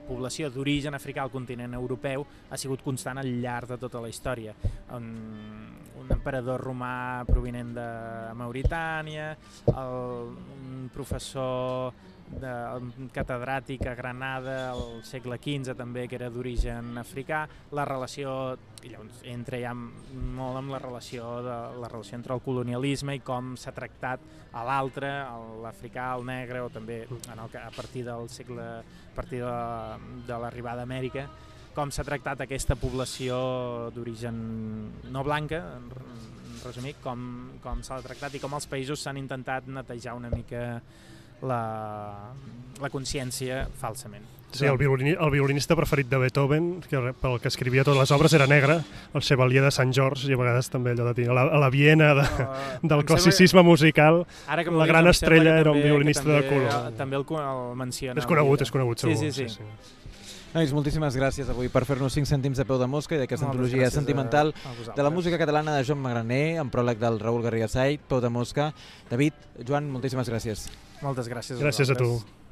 població 0.08 0.50
d'origen 0.52 0.94
africà 0.94 1.22
al 1.22 1.32
continent 1.32 1.74
europeu 1.76 2.26
ha 2.50 2.58
sigut 2.60 2.82
constant 2.84 3.18
al 3.18 3.30
llarg 3.40 3.68
de 3.72 3.78
tota 3.80 4.00
la 4.00 4.10
història. 4.12 4.54
Un, 4.96 5.08
un 6.04 6.12
emperador 6.12 6.60
romà 6.60 7.24
provinent 7.28 7.74
de 7.76 7.88
Mauritània, 8.36 9.32
el, 9.72 10.34
un 10.56 10.90
professor 10.92 11.94
de 12.40 12.52
catedràtic 13.14 13.84
a 13.86 13.94
Granada 13.94 14.54
al 14.72 15.02
segle 15.06 15.36
XV 15.38 15.76
també, 15.78 16.06
que 16.08 16.16
era 16.18 16.30
d'origen 16.32 16.96
africà, 16.98 17.44
la 17.76 17.84
relació, 17.88 18.56
i 18.82 18.92
llavors 18.92 19.20
entra 19.28 19.60
ja 19.60 19.74
molt 19.74 20.60
amb 20.60 20.72
la 20.74 20.80
relació, 20.82 21.28
de, 21.44 21.56
la 21.80 21.90
relació 21.92 22.18
entre 22.18 22.34
el 22.36 22.42
colonialisme 22.44 23.16
i 23.18 23.22
com 23.24 23.54
s'ha 23.60 23.74
tractat 23.76 24.24
a 24.54 24.64
l'altre, 24.66 25.10
l'africà, 25.62 26.12
el 26.16 26.26
negre, 26.28 26.64
o 26.64 26.70
també 26.72 27.02
en 27.08 27.38
el, 27.38 27.58
a 27.60 27.72
partir 27.76 28.04
del 28.08 28.28
segle, 28.32 28.68
a 28.80 29.16
partir 29.16 29.42
de, 29.44 29.58
de 30.28 30.40
l'arribada 30.40 30.84
a 30.84 30.88
Amèrica, 30.88 31.28
com 31.74 31.90
s'ha 31.92 32.04
tractat 32.06 32.44
aquesta 32.44 32.76
població 32.78 33.38
d'origen 33.94 34.37
no 35.12 35.24
blanca, 35.26 35.62
en 35.78 35.90
resumir, 36.64 36.94
com, 37.04 37.24
com 37.62 37.82
s'ha 37.84 38.00
tractat 38.04 38.38
i 38.38 38.42
com 38.42 38.54
els 38.56 38.68
països 38.70 39.02
s'han 39.04 39.18
intentat 39.20 39.68
netejar 39.68 40.16
una 40.16 40.30
mica 40.32 40.80
la, 41.44 41.60
la 42.80 42.90
consciència 42.92 43.66
falsament. 43.80 44.24
Sí, 44.54 44.66
el, 44.70 44.76
violini, 44.78 45.16
el 45.18 45.30
violinista 45.34 45.74
preferit 45.74 46.06
de 46.06 46.18
Beethoven, 46.22 46.68
que 46.87 47.00
pel 47.18 47.40
que 47.42 47.50
escrivia 47.50 47.82
totes 47.82 47.98
les 47.98 48.12
obres, 48.14 48.37
era 48.38 48.46
negre, 48.46 48.76
el 49.10 49.24
Chevalier 49.26 49.64
de 49.64 49.72
Sant 49.74 49.90
George, 49.90 50.28
i 50.30 50.37
a 50.37 50.38
vegades 50.38 50.70
també 50.70 50.92
allò 50.94 51.08
de 51.10 51.26
a 51.26 51.34
la, 51.34 51.42
a 51.58 51.58
la 51.58 51.70
Viena 51.74 52.12
de, 52.14 52.22
uh, 52.22 52.60
del 52.92 53.02
classicisme 53.02 53.64
sembla... 53.64 53.66
musical, 53.72 54.22
Ara 54.46 54.62
que 54.62 54.70
la 54.70 54.87
gran 54.87 55.10
estrella 55.10 55.58
era 55.58 55.74
un 55.74 55.82
violinista 55.82 56.22
també, 56.22 56.38
de 56.38 56.52
color. 56.52 56.70
Eh, 56.70 56.94
també 57.00 57.18
el, 57.18 57.26
el 57.42 57.66
menciona. 57.82 58.22
És 58.22 58.30
conegut, 58.30 58.62
és 58.62 58.70
conegut, 58.70 59.02
segur. 59.02 59.18
Sí, 59.18 59.32
sí, 59.32 59.48
sí. 59.48 59.58
sí, 59.58 59.66
sí. 59.66 60.03
Nois, 60.54 60.70
moltíssimes 60.70 61.16
gràcies 61.18 61.48
avui 61.50 61.66
per 61.66 61.80
fer-nos 61.82 62.14
5 62.14 62.30
cèntims 62.30 62.60
de 62.60 62.64
peu 62.68 62.78
de 62.78 62.86
mosca 62.86 63.16
i 63.16 63.18
d'aquesta 63.18 63.48
antologia 63.48 63.88
sentimental 63.90 64.52
de 64.86 65.02
la 65.02 65.10
música 65.10 65.34
catalana 65.40 65.74
de 65.74 65.82
Joan 65.82 65.98
Magraner, 66.04 66.60
amb 66.62 66.70
pròleg 66.70 67.00
del 67.02 67.18
Raül 67.18 67.42
Garriga 67.42 67.66
Sait, 67.66 67.98
peu 68.06 68.22
de 68.22 68.30
mosca. 68.30 68.68
David, 69.10 69.34
Joan, 69.66 69.90
moltíssimes 69.90 70.30
gràcies. 70.30 70.68
Moltes 71.02 71.26
gràcies 71.26 71.58
Gràcies 71.58 71.90
a, 71.90 71.98
a 71.98 72.02
tu. 72.04 72.43